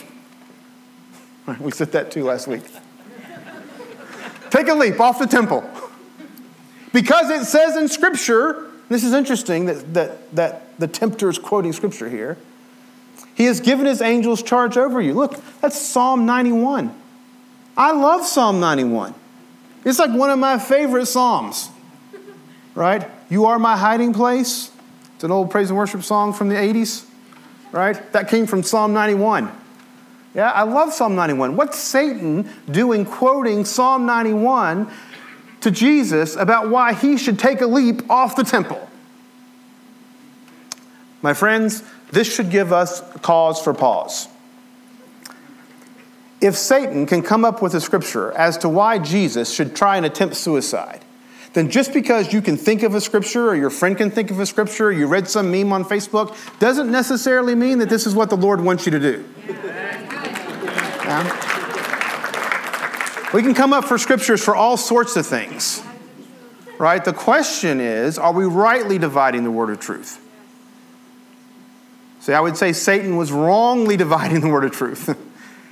We 1.60 1.72
said 1.72 1.92
that 1.92 2.10
too 2.10 2.24
last 2.24 2.48
week. 2.48 2.64
Take 4.50 4.70
a 4.70 4.74
leap 4.74 5.00
off 5.02 5.20
the 5.20 5.28
temple. 5.28 5.70
Because 6.94 7.30
it 7.30 7.44
says 7.46 7.76
in 7.76 7.90
Scripture, 7.90 8.72
this 8.90 9.04
is 9.04 9.14
interesting 9.14 9.66
that, 9.66 9.94
that, 9.94 10.36
that 10.36 10.80
the 10.80 10.88
tempter 10.88 11.30
is 11.30 11.38
quoting 11.38 11.74
Scripture 11.74 12.10
here. 12.10 12.38
He 13.36 13.46
has 13.46 13.60
given 13.60 13.86
his 13.86 14.02
angels 14.02 14.44
charge 14.44 14.78
over 14.78 15.02
you. 15.02 15.14
Look, 15.14 15.36
that's 15.62 15.80
Psalm 15.80 16.26
91. 16.26 16.96
I 17.76 17.92
love 17.92 18.26
Psalm 18.26 18.60
91. 18.60 19.16
It's 19.86 20.00
like 20.00 20.12
one 20.12 20.30
of 20.30 20.40
my 20.40 20.60
favorite 20.60 21.08
Psalms, 21.08 21.70
right? 22.76 23.10
You 23.30 23.46
are 23.46 23.58
my 23.58 23.76
hiding 23.76 24.14
place. 24.14 24.72
It's 25.16 25.24
an 25.24 25.32
old 25.32 25.50
praise 25.50 25.70
and 25.70 25.78
worship 25.78 26.04
song 26.04 26.34
from 26.34 26.50
the 26.50 26.56
80s, 26.56 27.06
right? 27.72 28.12
That 28.14 28.30
came 28.30 28.46
from 28.46 28.64
Psalm 28.64 28.94
91. 28.94 29.52
Yeah, 30.36 30.52
I 30.52 30.64
love 30.64 30.94
Psalm 30.94 31.16
91. 31.16 31.56
What's 31.56 31.78
Satan 31.78 32.50
doing 32.70 33.06
quoting 33.06 33.66
Psalm 33.66 34.06
91 34.06 34.92
to 35.64 35.72
Jesus 35.72 36.36
about 36.36 36.70
why 36.70 36.94
he 36.94 37.18
should 37.18 37.40
take 37.40 37.62
a 37.62 37.68
leap 37.68 38.10
off 38.10 38.36
the 38.36 38.44
temple? 38.44 38.90
My 41.22 41.34
friends, 41.34 41.84
this 42.12 42.34
should 42.34 42.52
give 42.52 42.72
us 42.72 43.02
cause 43.22 43.62
for 43.62 43.74
pause. 43.74 44.28
If 46.42 46.56
Satan 46.56 47.06
can 47.06 47.24
come 47.24 47.46
up 47.46 47.62
with 47.62 47.74
a 47.74 47.82
scripture 47.82 48.34
as 48.34 48.58
to 48.60 48.70
why 48.70 49.00
Jesus 49.00 49.54
should 49.54 49.76
try 49.76 49.96
and 49.96 50.06
attempt 50.06 50.36
suicide, 50.36 51.00
then 51.54 51.70
just 51.70 51.94
because 51.94 52.34
you 52.34 52.42
can 52.42 52.58
think 52.58 52.84
of 52.84 52.96
a 52.96 53.02
scripture 53.02 53.48
or 53.48 53.56
your 53.56 53.70
friend 53.70 53.96
can 53.96 54.12
think 54.12 54.32
of 54.32 54.40
a 54.40 54.46
scripture, 54.46 54.88
or 54.88 54.92
you 54.92 55.08
read 55.08 55.28
some 55.30 55.52
meme 55.52 55.72
on 55.72 55.86
Facebook, 55.86 56.36
doesn't 56.60 56.92
necessarily 56.92 57.56
mean 57.56 57.78
that 57.78 57.90
this 57.90 58.06
is 58.06 58.14
what 58.14 58.30
the 58.30 58.38
Lord 58.38 58.60
wants 58.60 58.86
you 58.86 58.92
to 58.92 59.00
do. 59.00 59.24
Yeah? 61.06 61.53
We 63.34 63.42
can 63.42 63.56
come 63.56 63.74
up 63.74 63.86
for 63.86 63.98
scriptures 63.98 64.44
for 64.44 64.56
all 64.56 64.78
sorts 64.78 65.16
of 65.16 65.26
things, 65.26 65.82
right? 66.78 67.04
The 67.04 67.14
question 67.14 67.82
is 67.82 68.20
are 68.20 68.32
we 68.32 68.46
rightly 68.46 69.00
dividing 69.00 69.44
the 69.44 69.52
word 69.52 69.72
of 69.72 69.80
truth? 69.80 70.20
See, 72.20 72.32
I 72.32 72.40
would 72.40 72.56
say 72.56 72.72
Satan 72.72 73.18
was 73.18 73.32
wrongly 73.32 73.98
dividing 74.06 74.42
the 74.42 74.50
word 74.50 74.64
of 74.64 74.72
truth. 74.72 75.18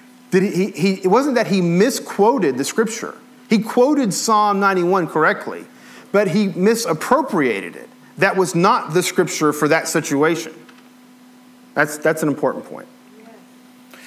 Did 0.32 0.44
he, 0.44 0.72
he, 0.72 0.94
it 1.04 1.08
wasn't 1.08 1.36
that 1.36 1.48
he 1.48 1.62
misquoted 1.62 2.58
the 2.58 2.64
scripture. 2.64 3.16
He 3.50 3.60
quoted 3.60 4.14
Psalm 4.14 4.60
91 4.60 5.08
correctly, 5.08 5.66
but 6.12 6.30
he 6.30 6.48
misappropriated 6.48 7.76
it. 7.76 7.90
That 8.18 8.38
was 8.38 8.56
not 8.56 8.94
the 8.94 9.04
scripture 9.04 9.52
for 9.54 9.68
that 9.68 9.88
situation. 9.88 10.54
That's, 11.74 11.98
that's 11.98 12.24
an 12.24 12.30
important 12.30 12.66
point. 12.66 12.88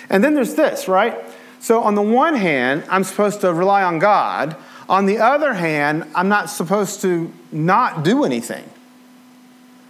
And 0.08 0.24
then 0.24 0.34
there's 0.34 0.54
this, 0.54 0.88
right? 0.88 1.18
So, 1.64 1.82
on 1.82 1.94
the 1.94 2.02
one 2.02 2.34
hand, 2.34 2.84
I'm 2.90 3.04
supposed 3.04 3.40
to 3.40 3.50
rely 3.50 3.82
on 3.82 3.98
God. 3.98 4.54
On 4.86 5.06
the 5.06 5.16
other 5.16 5.54
hand, 5.54 6.04
I'm 6.14 6.28
not 6.28 6.50
supposed 6.50 7.00
to 7.00 7.32
not 7.50 8.04
do 8.04 8.24
anything. 8.24 8.68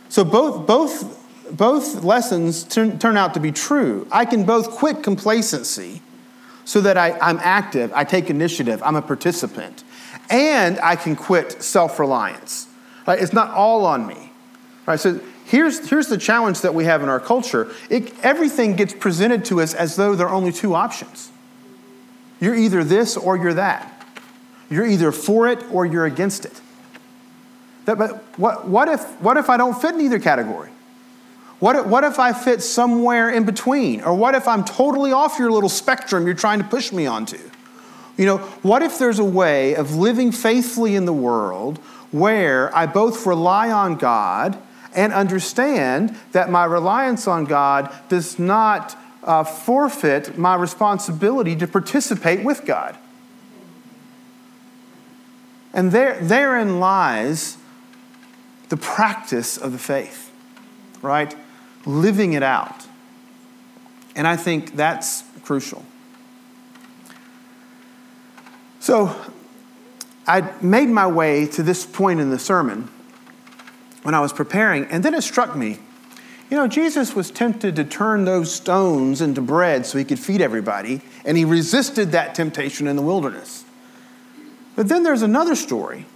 So, 0.09 0.25
both, 0.25 0.69
both, 0.69 1.21
both 1.51 2.05
lessons 2.05 2.63
turn, 2.63 3.01
turn 3.01 3.17
out 3.17 3.35
to 3.35 3.41
be 3.41 3.51
true. 3.51 4.07
I 4.13 4.25
can 4.25 4.45
both 4.45 4.71
quit 4.71 5.03
complacency 5.03 6.01
so 6.65 6.81
that 6.81 6.97
I, 6.97 7.19
I'm 7.19 7.41
active, 7.41 7.91
I 7.93 8.05
take 8.05 8.31
initiative, 8.31 8.81
I'm 8.85 8.95
a 8.95 9.03
participant, 9.03 9.83
and 10.31 10.79
I 10.79 10.95
can 10.95 11.17
quit 11.17 11.61
self 11.61 11.99
reliance. 11.99 12.69
Right? 13.05 13.21
It's 13.21 13.33
not 13.33 13.51
all 13.51 13.85
on 13.85 14.07
me. 14.07 14.31
Right? 14.87 15.01
So, 15.01 15.19
here's, 15.45 15.91
here's 15.91 16.07
the 16.07 16.19
challenge 16.19 16.61
that 16.61 16.73
we 16.73 16.85
have 16.85 17.03
in 17.03 17.09
our 17.09 17.19
culture 17.19 17.73
it, 17.91 18.17
everything 18.25 18.77
gets 18.77 18.95
presented 18.95 19.45
to 19.47 19.61
us 19.61 19.75
as 19.75 19.97
though 19.97 20.15
there 20.15 20.29
are 20.29 20.35
only 20.37 20.53
two 20.53 20.77
options. 20.77 21.33
You're 22.41 22.55
either 22.55 22.85
this 22.85 23.17
or 23.17 23.37
you're 23.37 23.55
that. 23.55 23.91
You're 24.71 24.87
either 24.87 25.13
for 25.13 25.49
it 25.49 25.63
or 25.71 25.87
you're 25.87 26.07
against 26.07 26.45
it. 26.45 26.61
That, 27.85 27.99
but 27.99 28.25
what, 28.39 28.67
what, 28.67 28.89
if, 28.89 29.03
what 29.21 29.37
if 29.37 29.51
I 29.51 29.57
don't 29.57 29.81
fit 29.81 29.95
in 29.95 30.01
either 30.01 30.19
category? 30.19 30.71
What 31.61 31.77
if, 31.77 31.87
what 31.87 32.05
if 32.05 32.19
I 32.19 32.33
fit 32.33 32.63
somewhere 32.63 33.31
in 33.31 33.45
between? 33.45 34.03
Or 34.03 34.15
what 34.15 34.35
if 34.35 34.49
I'm 34.49 34.65
totally 34.65 35.13
off 35.13 35.39
your 35.39 35.51
little 35.51 35.69
spectrum 35.69 36.27
you're 36.27 36.35
trying 36.35 36.59
to 36.59 36.65
push 36.67 36.93
me 36.93 37.07
onto? 37.07 37.39
You 38.17 38.27
know, 38.27 38.39
what 38.63 38.83
if 38.83 38.99
there's 38.99 39.19
a 39.19 39.25
way 39.25 39.75
of 39.75 39.97
living 39.97 40.31
faithfully 40.31 40.95
in 40.95 41.05
the 41.05 41.13
world 41.13 41.79
where 42.11 42.75
I 42.77 42.87
both 42.87 43.27
rely 43.27 43.71
on 43.71 43.97
God 43.97 44.57
and 44.95 45.13
understand 45.13 46.17
that 46.33 46.51
my 46.51 46.65
reliance 46.65 47.27
on 47.27 47.45
God 47.45 47.93
does 48.09 48.39
not 48.39 48.97
uh, 49.25 49.43
forfeit 49.43 50.37
my 50.39 50.55
responsibility 50.55 51.57
to 51.57 51.67
participate 51.67 52.45
with 52.45 52.65
God. 52.65 52.97
And 55.73 55.91
there, 55.91 56.21
therein 56.21 56.79
lies 56.79 57.57
the 58.69 58.77
practice 58.77 59.57
of 59.57 59.73
the 59.73 59.79
faith, 59.79 60.31
right? 61.03 61.35
Living 61.85 62.35
it 62.35 62.43
out. 62.43 62.87
And 64.15 64.29
I 64.29 64.37
think 64.37 64.77
that's 64.77 65.25
crucial. 65.43 65.85
So 68.79 69.17
I 70.27 70.53
made 70.61 70.89
my 70.89 71.07
way 71.07 71.47
to 71.49 71.63
this 71.63 71.85
point 71.85 72.21
in 72.21 72.31
the 72.31 72.39
sermon 72.39 72.91
when 74.03 74.15
I 74.15 74.21
was 74.21 74.33
preparing, 74.33 74.85
and 74.87 75.03
then 75.03 75.15
it 75.15 75.23
struck 75.23 75.57
me 75.57 75.79
you 76.55 76.61
know, 76.61 76.69
Jesus 76.69 77.17
was 77.17 77.33
tempted 77.33 77.75
to 77.75 77.83
turn 77.83 78.27
those 78.27 78.55
stones 78.55 79.21
into 79.21 79.41
bread 79.41 79.87
so 79.87 79.99
he 79.99 80.05
could 80.05 80.21
feed 80.21 80.41
everybody, 80.41 81.01
and 81.25 81.37
he 81.37 81.45
resisted 81.45 82.13
that 82.13 82.37
temptation 82.37 82.87
in 82.87 82.95
the 82.95 83.03
wilderness. 83.03 83.65
But 84.77 84.87
then 84.89 85.03
there's 85.03 85.23
another 85.23 85.57
story. 85.57 86.07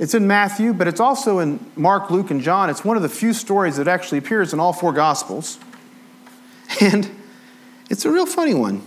It's 0.00 0.14
in 0.14 0.26
Matthew, 0.26 0.72
but 0.72 0.88
it's 0.88 0.98
also 0.98 1.38
in 1.38 1.64
Mark, 1.76 2.10
Luke, 2.10 2.32
and 2.32 2.40
John. 2.40 2.70
It's 2.70 2.84
one 2.84 2.96
of 2.96 3.04
the 3.04 3.08
few 3.08 3.32
stories 3.32 3.76
that 3.76 3.86
actually 3.86 4.18
appears 4.18 4.52
in 4.52 4.58
all 4.58 4.72
four 4.72 4.92
Gospels. 4.92 5.60
And 6.80 7.08
it's 7.88 8.04
a 8.04 8.10
real 8.10 8.26
funny 8.26 8.54
one. 8.54 8.82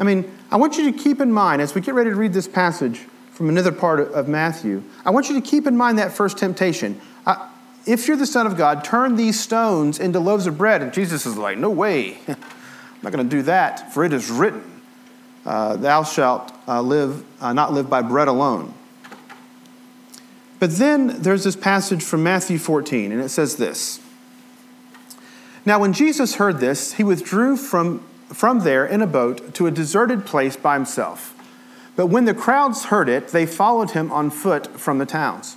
I 0.00 0.02
mean, 0.02 0.28
I 0.50 0.56
want 0.56 0.76
you 0.76 0.90
to 0.90 0.98
keep 0.98 1.20
in 1.20 1.30
mind, 1.30 1.62
as 1.62 1.72
we 1.72 1.80
get 1.80 1.94
ready 1.94 2.10
to 2.10 2.16
read 2.16 2.32
this 2.32 2.48
passage 2.48 2.98
from 3.30 3.48
another 3.48 3.70
part 3.70 4.00
of 4.00 4.26
Matthew, 4.26 4.82
I 5.04 5.10
want 5.10 5.28
you 5.28 5.36
to 5.36 5.40
keep 5.40 5.68
in 5.68 5.76
mind 5.76 6.00
that 6.00 6.10
first 6.10 6.36
temptation. 6.36 7.00
I, 7.24 7.48
if 7.86 8.08
you're 8.08 8.16
the 8.16 8.26
Son 8.26 8.46
of 8.46 8.56
God, 8.56 8.84
turn 8.84 9.16
these 9.16 9.38
stones 9.38 9.98
into 9.98 10.18
loaves 10.18 10.46
of 10.46 10.58
bread. 10.58 10.82
And 10.82 10.92
Jesus 10.92 11.24
is 11.24 11.36
like, 11.36 11.56
No 11.56 11.70
way. 11.70 12.18
I'm 12.28 12.36
not 13.02 13.12
going 13.12 13.28
to 13.28 13.36
do 13.36 13.42
that, 13.42 13.92
for 13.94 14.04
it 14.04 14.12
is 14.12 14.30
written, 14.30 14.82
uh, 15.44 15.76
Thou 15.76 16.02
shalt 16.02 16.52
uh, 16.66 16.82
live, 16.82 17.24
uh, 17.40 17.52
not 17.52 17.72
live 17.72 17.88
by 17.88 18.02
bread 18.02 18.28
alone. 18.28 18.74
But 20.58 20.72
then 20.72 21.22
there's 21.22 21.44
this 21.44 21.56
passage 21.56 22.02
from 22.02 22.22
Matthew 22.22 22.58
14, 22.58 23.12
and 23.12 23.20
it 23.20 23.28
says 23.28 23.56
this 23.56 24.00
Now, 25.64 25.78
when 25.78 25.92
Jesus 25.92 26.36
heard 26.36 26.58
this, 26.58 26.94
he 26.94 27.04
withdrew 27.04 27.56
from, 27.56 28.00
from 28.28 28.60
there 28.60 28.86
in 28.86 29.02
a 29.02 29.06
boat 29.06 29.54
to 29.54 29.66
a 29.66 29.70
deserted 29.70 30.26
place 30.26 30.56
by 30.56 30.74
himself. 30.74 31.34
But 31.94 32.06
when 32.06 32.24
the 32.24 32.34
crowds 32.34 32.86
heard 32.86 33.08
it, 33.08 33.28
they 33.28 33.46
followed 33.46 33.92
him 33.92 34.10
on 34.12 34.30
foot 34.30 34.78
from 34.78 34.98
the 34.98 35.06
towns. 35.06 35.55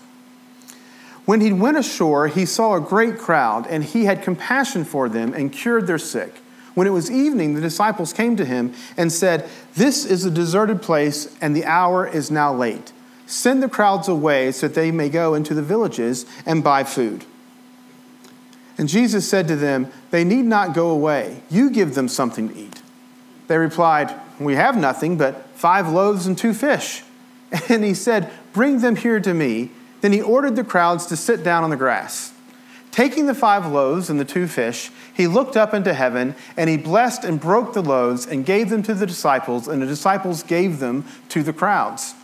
When 1.29 1.41
he 1.41 1.53
went 1.53 1.77
ashore, 1.77 2.27
he 2.27 2.43
saw 2.43 2.73
a 2.73 2.81
great 2.81 3.19
crowd, 3.19 3.67
and 3.67 3.83
he 3.83 4.05
had 4.05 4.23
compassion 4.23 4.83
for 4.83 5.07
them 5.07 5.31
and 5.35 5.53
cured 5.53 5.85
their 5.85 5.99
sick. 5.99 6.37
When 6.73 6.87
it 6.87 6.89
was 6.89 7.11
evening, 7.11 7.53
the 7.53 7.61
disciples 7.61 8.13
came 8.13 8.35
to 8.35 8.45
him 8.45 8.73
and 8.97 9.11
said, 9.11 9.47
This 9.75 10.05
is 10.05 10.25
a 10.25 10.31
deserted 10.31 10.81
place, 10.81 11.37
and 11.39 11.55
the 11.55 11.65
hour 11.65 12.07
is 12.07 12.31
now 12.31 12.51
late. 12.51 12.93
Send 13.27 13.61
the 13.61 13.69
crowds 13.69 14.07
away 14.07 14.51
so 14.51 14.67
that 14.67 14.73
they 14.73 14.89
may 14.89 15.07
go 15.07 15.35
into 15.35 15.53
the 15.53 15.61
villages 15.61 16.25
and 16.47 16.63
buy 16.63 16.83
food. 16.83 17.25
And 18.79 18.89
Jesus 18.89 19.29
said 19.29 19.47
to 19.49 19.55
them, 19.55 19.91
They 20.09 20.23
need 20.23 20.45
not 20.45 20.73
go 20.73 20.89
away. 20.89 21.43
You 21.47 21.69
give 21.69 21.93
them 21.93 22.07
something 22.07 22.49
to 22.49 22.57
eat. 22.57 22.81
They 23.45 23.59
replied, 23.59 24.19
We 24.39 24.55
have 24.55 24.75
nothing 24.75 25.15
but 25.15 25.45
five 25.53 25.89
loaves 25.89 26.25
and 26.25 26.35
two 26.35 26.55
fish. 26.55 27.03
And 27.69 27.83
he 27.83 27.93
said, 27.93 28.31
Bring 28.51 28.79
them 28.79 28.95
here 28.95 29.19
to 29.19 29.33
me. 29.35 29.69
Then 30.01 30.13
he 30.13 30.21
ordered 30.21 30.55
the 30.55 30.63
crowds 30.63 31.05
to 31.07 31.17
sit 31.17 31.43
down 31.43 31.63
on 31.63 31.69
the 31.69 31.75
grass. 31.77 32.33
Taking 32.91 33.27
the 33.27 33.35
five 33.35 33.65
loaves 33.65 34.09
and 34.09 34.19
the 34.19 34.25
two 34.25 34.47
fish, 34.47 34.91
he 35.13 35.27
looked 35.27 35.55
up 35.55 35.73
into 35.73 35.93
heaven 35.93 36.35
and 36.57 36.69
he 36.69 36.77
blessed 36.77 37.23
and 37.23 37.39
broke 37.39 37.73
the 37.73 37.81
loaves 37.81 38.25
and 38.25 38.45
gave 38.45 38.69
them 38.69 38.81
to 38.83 38.93
the 38.93 39.05
disciples, 39.05 39.67
and 39.67 39.81
the 39.81 39.85
disciples 39.85 40.43
gave 40.43 40.79
them 40.79 41.05
to 41.29 41.43
the 41.43 41.53
crowds. 41.53 42.15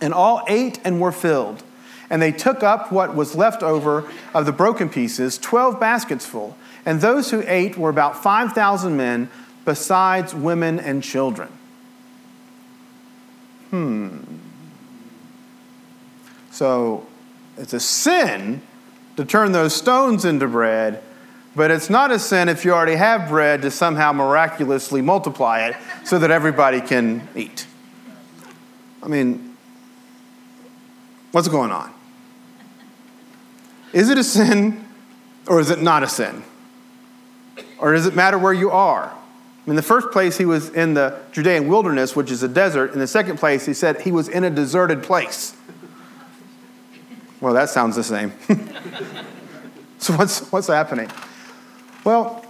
And 0.00 0.12
all 0.12 0.42
ate 0.48 0.80
and 0.84 1.00
were 1.00 1.12
filled. 1.12 1.62
And 2.10 2.22
they 2.22 2.32
took 2.32 2.62
up 2.62 2.90
what 2.90 3.14
was 3.14 3.34
left 3.34 3.62
over 3.62 4.08
of 4.34 4.46
the 4.46 4.52
broken 4.52 4.88
pieces, 4.88 5.38
12 5.38 5.78
baskets 5.78 6.24
full. 6.24 6.56
And 6.86 7.00
those 7.00 7.30
who 7.30 7.42
ate 7.46 7.76
were 7.76 7.90
about 7.90 8.22
5,000 8.22 8.96
men, 8.96 9.30
besides 9.64 10.34
women 10.34 10.80
and 10.80 11.02
children. 11.02 11.50
Hmm. 13.70 14.20
So 16.58 17.06
it's 17.56 17.72
a 17.72 17.78
sin 17.78 18.62
to 19.16 19.24
turn 19.24 19.52
those 19.52 19.76
stones 19.76 20.24
into 20.24 20.48
bread, 20.48 21.00
but 21.54 21.70
it's 21.70 21.88
not 21.88 22.10
a 22.10 22.18
sin 22.18 22.48
if 22.48 22.64
you 22.64 22.72
already 22.72 22.96
have 22.96 23.28
bread 23.28 23.62
to 23.62 23.70
somehow 23.70 24.10
miraculously 24.10 25.00
multiply 25.00 25.68
it 25.68 25.76
so 26.04 26.18
that 26.18 26.32
everybody 26.32 26.80
can 26.80 27.28
eat. 27.36 27.64
I 29.04 29.06
mean, 29.06 29.56
what's 31.30 31.46
going 31.46 31.70
on? 31.70 31.94
Is 33.92 34.10
it 34.10 34.18
a 34.18 34.24
sin 34.24 34.84
or 35.46 35.60
is 35.60 35.70
it 35.70 35.80
not 35.80 36.02
a 36.02 36.08
sin? 36.08 36.42
Or 37.78 37.92
does 37.92 38.04
it 38.04 38.16
matter 38.16 38.36
where 38.36 38.52
you 38.52 38.72
are? 38.72 39.16
In 39.68 39.76
the 39.76 39.82
first 39.82 40.10
place, 40.10 40.36
he 40.36 40.44
was 40.44 40.70
in 40.70 40.94
the 40.94 41.20
Judean 41.30 41.68
wilderness, 41.68 42.16
which 42.16 42.32
is 42.32 42.42
a 42.42 42.48
desert. 42.48 42.94
In 42.94 42.98
the 42.98 43.06
second 43.06 43.38
place, 43.38 43.64
he 43.64 43.74
said 43.74 44.00
he 44.00 44.10
was 44.10 44.28
in 44.28 44.42
a 44.42 44.50
deserted 44.50 45.04
place. 45.04 45.54
Well, 47.40 47.54
that 47.54 47.70
sounds 47.70 47.94
the 47.96 48.04
same. 48.04 48.32
so, 49.98 50.14
what's, 50.14 50.50
what's 50.50 50.66
happening? 50.66 51.10
Well, 52.04 52.44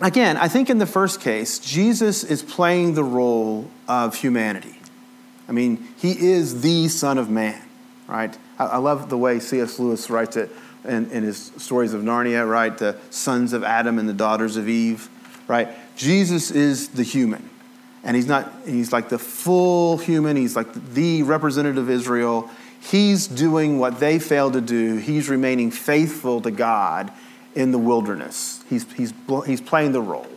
again, 0.00 0.36
I 0.36 0.48
think 0.48 0.70
in 0.70 0.78
the 0.78 0.86
first 0.86 1.20
case, 1.20 1.58
Jesus 1.58 2.22
is 2.22 2.42
playing 2.42 2.94
the 2.94 3.04
role 3.04 3.68
of 3.88 4.14
humanity. 4.14 4.76
I 5.48 5.52
mean, 5.52 5.88
he 5.98 6.12
is 6.12 6.62
the 6.62 6.88
Son 6.88 7.18
of 7.18 7.28
Man, 7.28 7.60
right? 8.06 8.36
I, 8.58 8.64
I 8.66 8.76
love 8.76 9.10
the 9.10 9.18
way 9.18 9.40
C.S. 9.40 9.78
Lewis 9.78 10.08
writes 10.08 10.36
it 10.36 10.50
in, 10.84 11.10
in 11.10 11.24
his 11.24 11.52
stories 11.56 11.92
of 11.92 12.02
Narnia, 12.02 12.48
right? 12.48 12.76
The 12.76 12.96
sons 13.10 13.52
of 13.52 13.64
Adam 13.64 13.98
and 13.98 14.08
the 14.08 14.14
daughters 14.14 14.56
of 14.56 14.68
Eve, 14.68 15.08
right? 15.48 15.68
Jesus 15.96 16.50
is 16.50 16.88
the 16.90 17.02
human. 17.02 17.50
And 18.04 18.16
he's 18.16 18.26
not, 18.26 18.52
he's 18.66 18.92
like 18.92 19.08
the 19.08 19.18
full 19.18 19.96
human, 19.96 20.36
he's 20.36 20.54
like 20.54 20.72
the 20.92 21.22
representative 21.22 21.78
of 21.78 21.90
Israel 21.90 22.50
He's 22.84 23.26
doing 23.26 23.78
what 23.78 23.98
they 23.98 24.18
failed 24.18 24.52
to 24.52 24.60
do. 24.60 24.96
He's 24.96 25.30
remaining 25.30 25.70
faithful 25.70 26.42
to 26.42 26.50
God 26.50 27.10
in 27.54 27.70
the 27.70 27.78
wilderness. 27.78 28.62
He's, 28.68 28.90
he's, 28.92 29.14
he's 29.46 29.62
playing 29.62 29.92
the 29.92 30.02
role. 30.02 30.28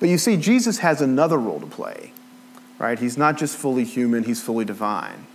But 0.00 0.08
you 0.08 0.18
see, 0.18 0.36
Jesus 0.36 0.78
has 0.78 1.00
another 1.00 1.38
role 1.38 1.60
to 1.60 1.66
play, 1.66 2.12
right? 2.80 2.98
He's 2.98 3.16
not 3.16 3.38
just 3.38 3.56
fully 3.56 3.84
human, 3.84 4.24
he's 4.24 4.42
fully 4.42 4.64
divine. 4.64 5.26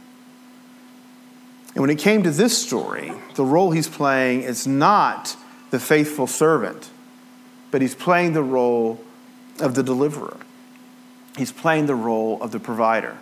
And 1.73 1.81
when 1.81 1.89
it 1.89 1.99
came 1.99 2.21
to 2.23 2.31
this 2.31 2.57
story, 2.57 3.13
the 3.35 3.45
role 3.45 3.71
he's 3.71 3.87
playing 3.87 4.41
is 4.41 4.67
not 4.67 5.37
the 5.69 5.79
faithful 5.79 6.27
servant, 6.27 6.89
but 7.71 7.81
he's 7.81 7.95
playing 7.95 8.33
the 8.33 8.43
role 8.43 8.99
of 9.61 9.75
the 9.75 9.83
deliverer. 9.83 10.37
He's 11.37 11.53
playing 11.53 11.85
the 11.85 11.95
role 11.95 12.41
of 12.41 12.51
the 12.51 12.59
provider. 12.59 13.17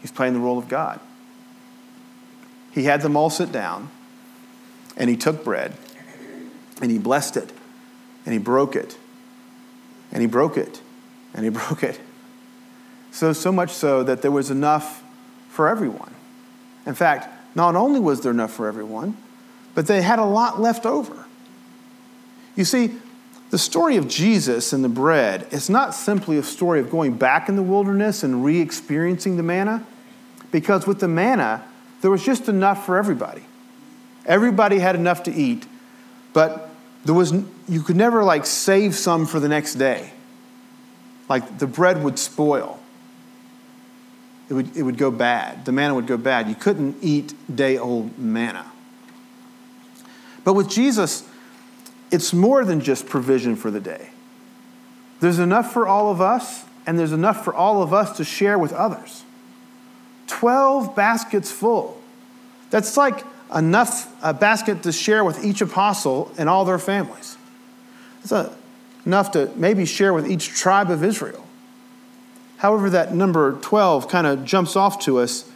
He's 0.00 0.12
playing 0.12 0.32
the 0.32 0.40
role 0.40 0.56
of 0.56 0.66
God. 0.66 0.98
He 2.72 2.84
had 2.84 3.02
them 3.02 3.16
all 3.16 3.30
sit 3.30 3.52
down, 3.52 3.90
and 4.96 5.10
he 5.10 5.16
took 5.16 5.44
bread, 5.44 5.74
and 6.80 6.90
he 6.90 6.98
blessed 6.98 7.36
it, 7.36 7.52
and 8.24 8.32
he 8.32 8.38
broke 8.38 8.76
it, 8.76 8.96
and 10.12 10.20
he 10.20 10.26
broke 10.26 10.56
it, 10.56 10.80
and 11.34 11.44
he 11.44 11.50
broke 11.50 11.82
it. 11.82 12.00
So, 13.12 13.32
so 13.32 13.50
much 13.50 13.70
so 13.70 14.02
that 14.04 14.22
there 14.22 14.30
was 14.30 14.50
enough 14.50 15.02
for 15.48 15.68
everyone. 15.68 16.14
In 16.86 16.94
fact, 16.94 17.28
not 17.54 17.74
only 17.74 17.98
was 17.98 18.20
there 18.20 18.32
enough 18.32 18.52
for 18.52 18.68
everyone, 18.68 19.16
but 19.74 19.86
they 19.86 20.02
had 20.02 20.18
a 20.18 20.24
lot 20.24 20.60
left 20.60 20.86
over. 20.86 21.26
You 22.56 22.64
see, 22.64 22.94
the 23.50 23.58
story 23.58 23.96
of 23.96 24.06
Jesus 24.06 24.72
and 24.72 24.84
the 24.84 24.88
bread 24.88 25.46
is 25.50 25.68
not 25.68 25.94
simply 25.94 26.38
a 26.38 26.42
story 26.42 26.78
of 26.78 26.90
going 26.90 27.14
back 27.14 27.48
in 27.48 27.56
the 27.56 27.62
wilderness 27.62 28.22
and 28.22 28.44
re 28.44 28.60
experiencing 28.60 29.36
the 29.36 29.42
manna, 29.42 29.84
because 30.52 30.86
with 30.86 31.00
the 31.00 31.08
manna, 31.08 31.64
there 32.00 32.10
was 32.10 32.24
just 32.24 32.48
enough 32.48 32.86
for 32.86 32.96
everybody. 32.96 33.44
Everybody 34.26 34.78
had 34.78 34.94
enough 34.94 35.24
to 35.24 35.32
eat, 35.32 35.66
but 36.32 36.70
there 37.04 37.14
was, 37.14 37.32
you 37.68 37.82
could 37.82 37.96
never 37.96 38.22
like 38.22 38.46
save 38.46 38.94
some 38.94 39.26
for 39.26 39.40
the 39.40 39.48
next 39.48 39.74
day. 39.74 40.12
Like 41.28 41.58
the 41.58 41.66
bread 41.66 42.02
would 42.02 42.18
spoil 42.18 42.80
it 44.50 44.54
would, 44.54 44.76
it 44.76 44.82
would 44.82 44.98
go 44.98 45.12
bad. 45.12 45.64
The 45.64 45.70
manna 45.70 45.94
would 45.94 46.08
go 46.08 46.16
bad. 46.16 46.48
You 46.48 46.56
couldn't 46.56 46.96
eat 47.00 47.34
day 47.54 47.78
old 47.78 48.18
manna. 48.18 48.66
But 50.42 50.54
with 50.54 50.68
Jesus, 50.68 51.26
it's 52.10 52.32
more 52.32 52.64
than 52.64 52.80
just 52.80 53.06
provision 53.06 53.54
for 53.54 53.70
the 53.70 53.78
day. 53.78 54.10
There's 55.20 55.38
enough 55.38 55.72
for 55.72 55.86
all 55.86 56.10
of 56.10 56.20
us, 56.20 56.64
and 56.84 56.98
there's 56.98 57.12
enough 57.12 57.44
for 57.44 57.54
all 57.54 57.80
of 57.80 57.94
us 57.94 58.16
to 58.16 58.24
share 58.24 58.58
with 58.58 58.72
others. 58.72 59.22
12 60.30 60.94
baskets 60.94 61.50
full. 61.50 62.00
That's 62.70 62.96
like 62.96 63.24
enough 63.54 64.14
a 64.22 64.32
basket 64.32 64.84
to 64.84 64.92
share 64.92 65.24
with 65.24 65.44
each 65.44 65.60
apostle 65.60 66.32
and 66.38 66.48
all 66.48 66.64
their 66.64 66.78
families. 66.78 67.36
It's 68.22 68.32
a, 68.32 68.56
enough 69.04 69.32
to 69.32 69.50
maybe 69.56 69.84
share 69.84 70.14
with 70.14 70.30
each 70.30 70.48
tribe 70.50 70.90
of 70.90 71.02
Israel. 71.02 71.44
However, 72.58 72.90
that 72.90 73.12
number 73.14 73.58
12 73.60 74.08
kind 74.08 74.26
of 74.26 74.44
jumps 74.44 74.76
off 74.76 75.00
to 75.00 75.18
us. 75.18 75.50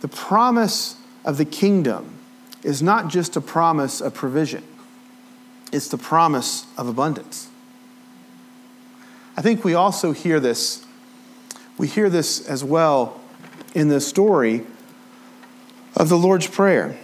The 0.00 0.08
promise 0.08 0.96
of 1.24 1.36
the 1.36 1.44
kingdom 1.44 2.18
is 2.62 2.82
not 2.82 3.08
just 3.08 3.36
a 3.36 3.40
promise 3.40 4.00
of 4.00 4.14
provision, 4.14 4.62
it's 5.72 5.88
the 5.88 5.98
promise 5.98 6.66
of 6.78 6.86
abundance. 6.86 7.48
I 9.36 9.42
think 9.42 9.64
we 9.64 9.74
also 9.74 10.12
hear 10.12 10.38
this. 10.38 10.86
We 11.76 11.88
hear 11.88 12.08
this 12.08 12.46
as 12.48 12.62
well 12.62 13.20
in 13.74 13.88
the 13.88 14.00
story 14.00 14.64
of 15.96 16.08
the 16.08 16.16
Lord's 16.16 16.46
Prayer. 16.46 16.98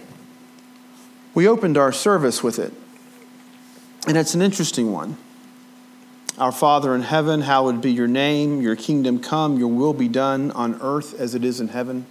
We 1.33 1.47
opened 1.47 1.77
our 1.77 1.91
service 1.91 2.41
with 2.41 2.59
it, 2.59 2.73
and 4.07 4.17
it's 4.17 4.33
an 4.33 4.41
interesting 4.41 4.91
one. 4.91 5.17
Our 6.37 6.51
Father 6.51 6.95
in 6.95 7.01
heaven, 7.01 7.41
hallowed 7.41 7.81
be 7.81 7.91
your 7.91 8.07
name. 8.07 8.61
Your 8.61 8.75
kingdom 8.75 9.19
come, 9.19 9.59
your 9.59 9.67
will 9.67 9.93
be 9.93 10.07
done 10.07 10.51
on 10.51 10.79
earth 10.81 11.19
as 11.19 11.35
it 11.35 11.43
is 11.43 11.59
in 11.59 11.67
heaven. 11.67 12.05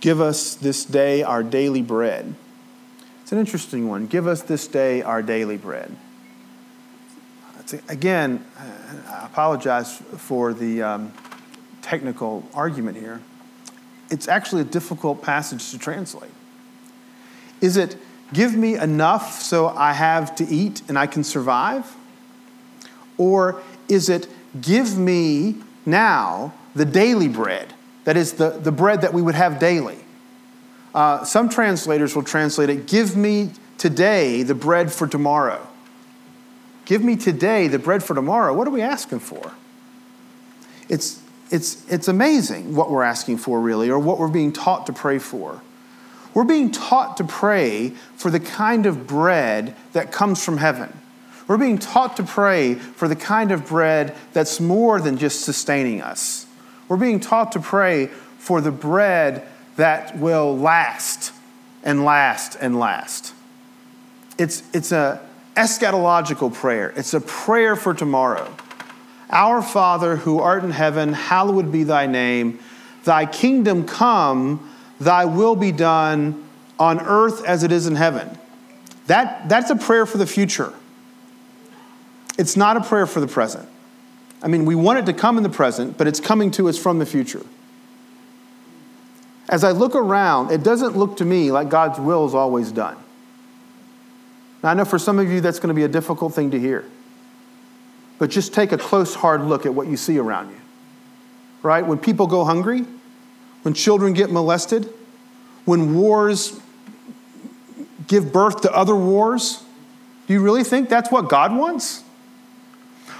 Give 0.00 0.20
us 0.20 0.54
this 0.54 0.84
day 0.84 1.22
our 1.22 1.42
daily 1.42 1.82
bread. 1.82 2.34
It's 3.22 3.32
an 3.32 3.38
interesting 3.38 3.88
one. 3.88 4.06
Give 4.06 4.26
us 4.26 4.42
this 4.42 4.66
day 4.66 5.02
our 5.02 5.22
daily 5.22 5.56
bread. 5.56 5.94
Again, 7.88 8.44
I 8.58 9.26
apologize 9.26 9.96
for 10.16 10.52
the 10.52 10.82
um, 10.82 11.12
technical 11.82 12.44
argument 12.54 12.96
here. 12.96 13.20
It's 14.10 14.28
actually 14.28 14.62
a 14.62 14.66
difficult 14.66 15.22
passage 15.22 15.70
to 15.70 15.78
translate. 15.78 16.30
Is 17.60 17.76
it, 17.76 17.96
give 18.32 18.54
me 18.54 18.76
enough 18.76 19.40
so 19.40 19.68
I 19.68 19.92
have 19.92 20.34
to 20.36 20.46
eat 20.46 20.82
and 20.88 20.98
I 20.98 21.06
can 21.06 21.24
survive? 21.24 21.94
Or 23.18 23.62
is 23.88 24.08
it, 24.08 24.28
give 24.60 24.96
me 24.96 25.56
now 25.86 26.54
the 26.74 26.84
daily 26.84 27.28
bread? 27.28 27.74
That 28.04 28.16
is, 28.16 28.32
the, 28.34 28.50
the 28.50 28.72
bread 28.72 29.02
that 29.02 29.12
we 29.12 29.22
would 29.22 29.34
have 29.34 29.58
daily. 29.58 29.98
Uh, 30.94 31.24
some 31.24 31.48
translators 31.48 32.16
will 32.16 32.24
translate 32.24 32.70
it, 32.70 32.86
give 32.86 33.16
me 33.16 33.52
today 33.78 34.42
the 34.42 34.54
bread 34.54 34.92
for 34.92 35.06
tomorrow. 35.06 35.66
Give 36.84 37.04
me 37.04 37.14
today 37.14 37.68
the 37.68 37.78
bread 37.78 38.02
for 38.02 38.14
tomorrow. 38.14 38.52
What 38.52 38.66
are 38.66 38.72
we 38.72 38.82
asking 38.82 39.20
for? 39.20 39.52
It's, 40.88 41.19
it's, 41.50 41.84
it's 41.90 42.08
amazing 42.08 42.74
what 42.74 42.90
we're 42.90 43.02
asking 43.02 43.38
for, 43.38 43.60
really, 43.60 43.90
or 43.90 43.98
what 43.98 44.18
we're 44.18 44.28
being 44.28 44.52
taught 44.52 44.86
to 44.86 44.92
pray 44.92 45.18
for. 45.18 45.62
We're 46.32 46.44
being 46.44 46.70
taught 46.70 47.16
to 47.16 47.24
pray 47.24 47.90
for 48.16 48.30
the 48.30 48.38
kind 48.38 48.86
of 48.86 49.06
bread 49.06 49.74
that 49.92 50.12
comes 50.12 50.44
from 50.44 50.58
heaven. 50.58 50.96
We're 51.48 51.58
being 51.58 51.78
taught 51.78 52.16
to 52.18 52.22
pray 52.22 52.74
for 52.74 53.08
the 53.08 53.16
kind 53.16 53.50
of 53.50 53.66
bread 53.66 54.16
that's 54.32 54.60
more 54.60 55.00
than 55.00 55.18
just 55.18 55.40
sustaining 55.40 56.00
us. 56.00 56.46
We're 56.88 56.96
being 56.96 57.18
taught 57.18 57.52
to 57.52 57.60
pray 57.60 58.06
for 58.38 58.60
the 58.60 58.70
bread 58.70 59.46
that 59.74 60.16
will 60.18 60.56
last 60.56 61.32
and 61.82 62.04
last 62.04 62.56
and 62.60 62.78
last. 62.78 63.34
It's, 64.38 64.62
it's 64.72 64.92
a 64.92 65.20
eschatological 65.56 66.54
prayer. 66.54 66.92
It's 66.96 67.14
a 67.14 67.20
prayer 67.20 67.74
for 67.74 67.94
tomorrow. 67.94 68.54
Our 69.30 69.62
Father 69.62 70.16
who 70.16 70.40
art 70.40 70.64
in 70.64 70.70
heaven, 70.70 71.12
hallowed 71.12 71.70
be 71.70 71.84
thy 71.84 72.06
name. 72.06 72.58
Thy 73.04 73.26
kingdom 73.26 73.86
come, 73.86 74.68
thy 75.00 75.24
will 75.24 75.56
be 75.56 75.72
done 75.72 76.44
on 76.78 77.00
earth 77.00 77.44
as 77.44 77.62
it 77.62 77.72
is 77.72 77.86
in 77.86 77.94
heaven. 77.94 78.38
That, 79.06 79.48
that's 79.48 79.70
a 79.70 79.76
prayer 79.76 80.06
for 80.06 80.18
the 80.18 80.26
future. 80.26 80.72
It's 82.38 82.56
not 82.56 82.76
a 82.76 82.80
prayer 82.80 83.06
for 83.06 83.20
the 83.20 83.26
present. 83.26 83.68
I 84.42 84.48
mean, 84.48 84.64
we 84.64 84.74
want 84.74 84.98
it 84.98 85.06
to 85.06 85.12
come 85.12 85.36
in 85.36 85.42
the 85.42 85.50
present, 85.50 85.98
but 85.98 86.06
it's 86.06 86.20
coming 86.20 86.50
to 86.52 86.68
us 86.68 86.78
from 86.78 86.98
the 86.98 87.06
future. 87.06 87.44
As 89.48 89.64
I 89.64 89.72
look 89.72 89.94
around, 89.94 90.50
it 90.50 90.62
doesn't 90.62 90.96
look 90.96 91.16
to 91.18 91.24
me 91.24 91.50
like 91.50 91.68
God's 91.68 91.98
will 91.98 92.24
is 92.24 92.34
always 92.34 92.72
done. 92.72 92.96
Now, 94.62 94.70
I 94.70 94.74
know 94.74 94.84
for 94.84 94.98
some 94.98 95.18
of 95.18 95.28
you 95.28 95.40
that's 95.40 95.58
going 95.58 95.68
to 95.68 95.74
be 95.74 95.84
a 95.84 95.88
difficult 95.88 96.34
thing 96.34 96.50
to 96.52 96.58
hear. 96.58 96.84
But 98.20 98.28
just 98.28 98.52
take 98.52 98.70
a 98.70 98.78
close, 98.78 99.14
hard 99.14 99.42
look 99.42 99.64
at 99.64 99.74
what 99.74 99.88
you 99.88 99.96
see 99.96 100.18
around 100.18 100.50
you. 100.50 100.60
Right? 101.62 101.84
When 101.84 101.98
people 101.98 102.26
go 102.26 102.44
hungry, 102.44 102.84
when 103.62 103.74
children 103.74 104.12
get 104.12 104.30
molested, 104.30 104.92
when 105.64 105.96
wars 105.96 106.60
give 108.06 108.30
birth 108.30 108.60
to 108.60 108.72
other 108.76 108.94
wars, 108.94 109.64
do 110.26 110.34
you 110.34 110.42
really 110.42 110.64
think 110.64 110.90
that's 110.90 111.10
what 111.10 111.30
God 111.30 111.56
wants? 111.56 112.04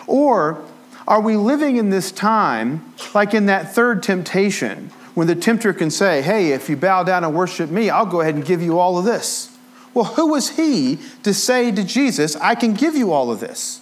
Or 0.06 0.62
are 1.08 1.20
we 1.20 1.34
living 1.34 1.76
in 1.76 1.88
this 1.88 2.12
time 2.12 2.92
like 3.14 3.32
in 3.32 3.46
that 3.46 3.74
third 3.74 4.02
temptation 4.02 4.90
when 5.14 5.26
the 5.26 5.34
tempter 5.34 5.72
can 5.72 5.90
say, 5.90 6.20
Hey, 6.20 6.52
if 6.52 6.68
you 6.68 6.76
bow 6.76 7.04
down 7.04 7.24
and 7.24 7.34
worship 7.34 7.70
me, 7.70 7.88
I'll 7.88 8.04
go 8.04 8.20
ahead 8.20 8.34
and 8.34 8.44
give 8.44 8.60
you 8.60 8.78
all 8.78 8.98
of 8.98 9.06
this? 9.06 9.56
Well, 9.94 10.04
who 10.04 10.28
was 10.28 10.50
he 10.50 10.98
to 11.22 11.32
say 11.32 11.72
to 11.72 11.82
Jesus, 11.84 12.36
I 12.36 12.54
can 12.54 12.74
give 12.74 12.94
you 12.94 13.12
all 13.12 13.30
of 13.30 13.40
this? 13.40 13.80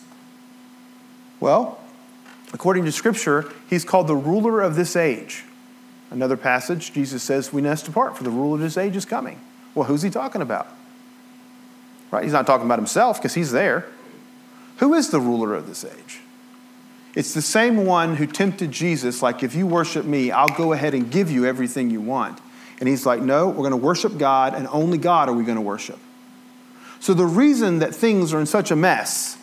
Well, 1.40 1.80
according 2.52 2.84
to 2.84 2.92
Scripture, 2.92 3.50
he's 3.68 3.84
called 3.84 4.06
the 4.06 4.16
ruler 4.16 4.60
of 4.60 4.76
this 4.76 4.96
age. 4.96 5.44
Another 6.10 6.36
passage, 6.36 6.92
Jesus 6.92 7.22
says, 7.22 7.52
We 7.52 7.62
must 7.62 7.84
depart, 7.84 8.16
for 8.16 8.24
the 8.24 8.30
ruler 8.30 8.56
of 8.56 8.60
this 8.60 8.76
age 8.76 8.96
is 8.96 9.04
coming. 9.04 9.40
Well, 9.74 9.86
who's 9.86 10.02
he 10.02 10.10
talking 10.10 10.42
about? 10.42 10.68
Right? 12.10 12.24
He's 12.24 12.32
not 12.32 12.46
talking 12.46 12.66
about 12.66 12.78
himself 12.78 13.18
because 13.18 13.34
he's 13.34 13.52
there. 13.52 13.86
Who 14.78 14.94
is 14.94 15.10
the 15.10 15.20
ruler 15.20 15.54
of 15.54 15.66
this 15.66 15.84
age? 15.84 16.20
It's 17.14 17.34
the 17.34 17.42
same 17.42 17.84
one 17.84 18.16
who 18.16 18.26
tempted 18.26 18.70
Jesus, 18.70 19.22
like, 19.22 19.42
if 19.42 19.54
you 19.54 19.66
worship 19.66 20.04
me, 20.04 20.30
I'll 20.30 20.48
go 20.48 20.72
ahead 20.72 20.94
and 20.94 21.10
give 21.10 21.30
you 21.30 21.46
everything 21.46 21.90
you 21.90 22.00
want. 22.00 22.38
And 22.80 22.88
he's 22.88 23.04
like, 23.04 23.20
no, 23.20 23.48
we're 23.48 23.56
going 23.56 23.70
to 23.72 23.76
worship 23.76 24.18
God, 24.18 24.54
and 24.54 24.68
only 24.68 24.98
God 24.98 25.28
are 25.28 25.32
we 25.32 25.42
going 25.42 25.56
to 25.56 25.62
worship. 25.62 25.98
So 27.00 27.14
the 27.14 27.24
reason 27.24 27.80
that 27.80 27.94
things 27.94 28.32
are 28.32 28.40
in 28.40 28.46
such 28.46 28.70
a 28.70 28.76
mess 28.76 29.37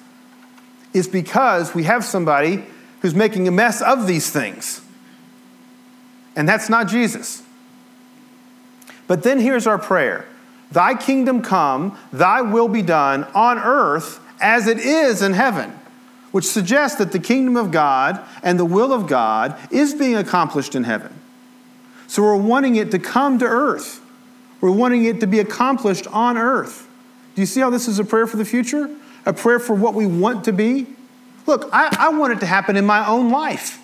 is 0.96 1.08
because 1.08 1.76
we 1.76 1.84
have 1.84 2.04
somebody 2.04 2.64
who's 3.02 3.14
making 3.14 3.48
a 3.48 3.52
mess 3.52 3.82
of 3.82 4.08
these 4.08 4.32
things. 4.32 4.82
And 6.36 6.48
that's 6.48 6.70
not 6.70 6.88
Jesus. 6.88 7.44
But 9.06 9.22
then 9.24 9.40
here's 9.40 9.68
our 9.68 9.78
prayer 9.78 10.26
Thy 10.72 10.96
kingdom 10.96 11.42
come, 11.42 11.98
thy 12.12 12.42
will 12.42 12.68
be 12.68 12.82
done 12.82 13.26
on 13.36 13.60
earth 13.60 14.20
as 14.42 14.68
it 14.68 14.80
is 14.80 15.22
in 15.22 15.34
heaven, 15.34 15.78
which 16.32 16.46
suggests 16.46 16.98
that 16.98 17.12
the 17.12 17.20
kingdom 17.20 17.58
of 17.58 17.72
God 17.72 18.26
and 18.42 18.58
the 18.58 18.66
will 18.66 18.92
of 18.92 19.08
God 19.08 19.58
is 19.72 19.94
being 19.94 20.16
accomplished 20.16 20.76
in 20.76 20.86
heaven. 20.86 21.14
So 22.08 22.24
we're 22.24 22.36
wanting 22.36 22.76
it 22.76 22.92
to 22.92 23.00
come 23.00 23.40
to 23.40 23.46
earth. 23.46 24.02
We're 24.62 24.72
wanting 24.72 25.06
it 25.06 25.20
to 25.20 25.28
be 25.28 25.40
accomplished 25.40 26.08
on 26.08 26.38
earth. 26.38 26.88
Do 27.36 27.42
you 27.42 27.46
see 27.46 27.60
how 27.60 27.70
this 27.70 27.88
is 27.88 28.00
a 28.00 28.06
prayer 28.06 28.28
for 28.28 28.38
the 28.38 28.46
future? 28.46 28.90
A 29.26 29.34
prayer 29.34 29.60
for 29.60 29.76
what 29.76 29.94
we 29.94 30.06
want 30.06 30.46
to 30.46 30.54
be? 30.54 30.88
Look, 31.48 31.70
I, 31.72 31.96
I 32.00 32.10
want 32.10 32.34
it 32.34 32.40
to 32.40 32.46
happen 32.46 32.76
in 32.76 32.86
my 32.86 33.08
own 33.08 33.30
life. 33.30 33.82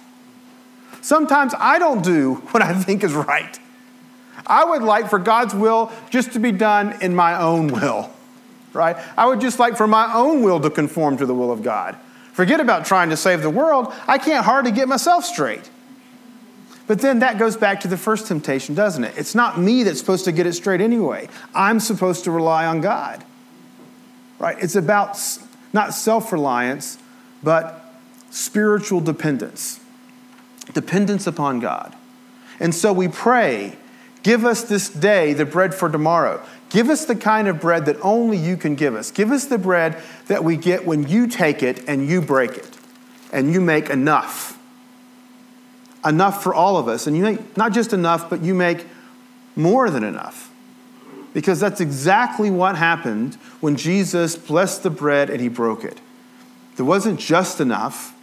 Sometimes 1.02 1.54
I 1.58 1.80
don't 1.80 2.04
do 2.04 2.36
what 2.52 2.62
I 2.64 2.74
think 2.74 3.04
is 3.04 3.14
right. 3.14 3.60
I 4.46 4.66
would 4.66 4.82
like 4.82 5.10
for 5.10 5.20
God's 5.20 5.54
will 5.54 5.92
just 6.10 6.34
to 6.34 6.40
be 6.40 6.52
done 6.52 7.02
in 7.02 7.16
my 7.16 7.40
own 7.40 7.68
will, 7.68 8.12
right? 8.74 8.98
I 9.18 9.28
would 9.28 9.40
just 9.42 9.60
like 9.60 9.78
for 9.78 9.88
my 9.88 10.14
own 10.14 10.42
will 10.42 10.60
to 10.62 10.70
conform 10.70 11.18
to 11.18 11.26
the 11.26 11.34
will 11.34 11.52
of 11.52 11.62
God. 11.64 11.98
Forget 12.34 12.60
about 12.60 12.86
trying 12.86 13.10
to 13.10 13.18
save 13.18 13.42
the 13.42 13.50
world. 13.50 13.94
I 14.08 14.18
can't 14.18 14.46
hardly 14.46 14.72
get 14.72 14.88
myself 14.88 15.26
straight. 15.26 15.70
But 16.88 17.00
then 17.00 17.20
that 17.20 17.38
goes 17.38 17.56
back 17.56 17.82
to 17.82 17.88
the 17.88 17.98
first 17.98 18.28
temptation, 18.28 18.74
doesn't 18.74 19.04
it? 19.04 19.14
It's 19.18 19.36
not 19.36 19.60
me 19.60 19.84
that's 19.84 20.00
supposed 20.00 20.26
to 20.26 20.32
get 20.32 20.46
it 20.46 20.54
straight 20.54 20.82
anyway. 20.82 21.30
I'm 21.54 21.80
supposed 21.80 22.24
to 22.24 22.32
rely 22.32 22.66
on 22.66 22.82
God. 22.82 23.24
Right? 24.42 24.58
It's 24.60 24.76
about 24.76 25.20
not 25.72 25.94
self 25.94 26.32
reliance, 26.32 26.98
but 27.44 27.94
spiritual 28.32 29.00
dependence. 29.00 29.80
Dependence 30.74 31.28
upon 31.28 31.60
God. 31.60 31.96
And 32.60 32.74
so 32.74 32.92
we 32.92 33.08
pray, 33.08 33.78
give 34.24 34.44
us 34.44 34.64
this 34.64 34.90
day 34.90 35.34
the 35.34 35.46
bread 35.46 35.76
for 35.76 35.90
tomorrow. 35.90 36.44
Give 36.70 36.90
us 36.90 37.06
the 37.06 37.16
kind 37.16 37.48
of 37.48 37.62
bread 37.62 37.86
that 37.86 37.98
only 38.02 38.38
you 38.38 38.58
can 38.58 38.74
give 38.74 38.96
us. 38.96 39.12
Give 39.12 39.30
us 39.30 39.46
the 39.46 39.60
bread 39.60 40.02
that 40.26 40.44
we 40.44 40.58
get 40.58 40.88
when 40.88 41.08
you 41.08 41.28
take 41.28 41.62
it 41.62 41.88
and 41.88 42.08
you 42.08 42.20
break 42.20 42.52
it 42.52 42.78
and 43.32 43.54
you 43.54 43.62
make 43.62 43.92
enough. 43.92 44.58
Enough 46.04 46.42
for 46.42 46.56
all 46.56 46.78
of 46.78 46.88
us. 46.88 47.06
And 47.06 47.16
you 47.16 47.22
make 47.22 47.58
not 47.58 47.74
just 47.74 47.94
enough, 47.94 48.28
but 48.28 48.42
you 48.42 48.56
make 48.56 48.88
more 49.56 49.92
than 49.92 50.04
enough. 50.04 50.52
Because 51.34 51.60
that's 51.60 51.80
exactly 51.80 52.50
what 52.50 52.76
happened 52.76 53.38
when 53.62 53.76
Jesus 53.78 54.36
blessed 54.36 54.84
the 54.84 54.90
bread 54.90 55.30
and 55.30 55.40
he 55.40 55.48
broke 55.48 55.84
it. 55.86 56.02
There 56.76 56.86
wasn't 56.86 57.20
just 57.20 57.62
enough, 57.62 58.16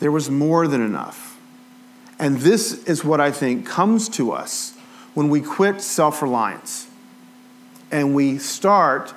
there 0.00 0.12
was 0.12 0.30
more 0.30 0.66
than 0.66 0.82
enough. 0.82 1.38
And 2.18 2.38
this 2.38 2.84
is 2.84 3.04
what 3.04 3.20
I 3.20 3.30
think 3.30 3.66
comes 3.66 4.08
to 4.10 4.32
us 4.32 4.74
when 5.14 5.28
we 5.28 5.40
quit 5.40 5.80
self 5.80 6.20
reliance 6.20 6.88
and 7.90 8.14
we 8.14 8.38
start 8.38 9.14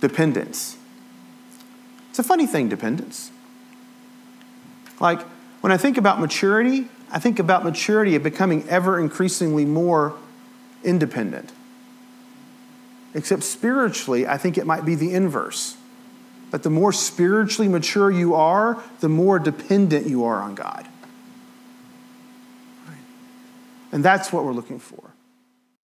dependence. 0.00 0.76
It's 2.10 2.18
a 2.18 2.22
funny 2.22 2.46
thing, 2.46 2.68
dependence. 2.68 3.30
Like, 5.00 5.20
when 5.60 5.72
I 5.72 5.76
think 5.76 5.98
about 5.98 6.20
maturity, 6.20 6.88
I 7.10 7.18
think 7.18 7.38
about 7.38 7.64
maturity 7.64 8.14
of 8.14 8.22
becoming 8.22 8.66
ever 8.68 8.98
increasingly 8.98 9.64
more 9.64 10.14
independent. 10.82 11.52
Except 13.16 13.42
spiritually, 13.42 14.26
I 14.26 14.36
think 14.36 14.58
it 14.58 14.66
might 14.66 14.84
be 14.84 14.94
the 14.94 15.14
inverse. 15.14 15.78
That 16.50 16.62
the 16.62 16.68
more 16.68 16.92
spiritually 16.92 17.66
mature 17.66 18.10
you 18.10 18.34
are, 18.34 18.82
the 19.00 19.08
more 19.08 19.38
dependent 19.38 20.06
you 20.06 20.26
are 20.26 20.36
on 20.36 20.54
God. 20.54 20.86
And 23.90 24.04
that's 24.04 24.34
what 24.34 24.44
we're 24.44 24.52
looking 24.52 24.78
for. 24.78 25.05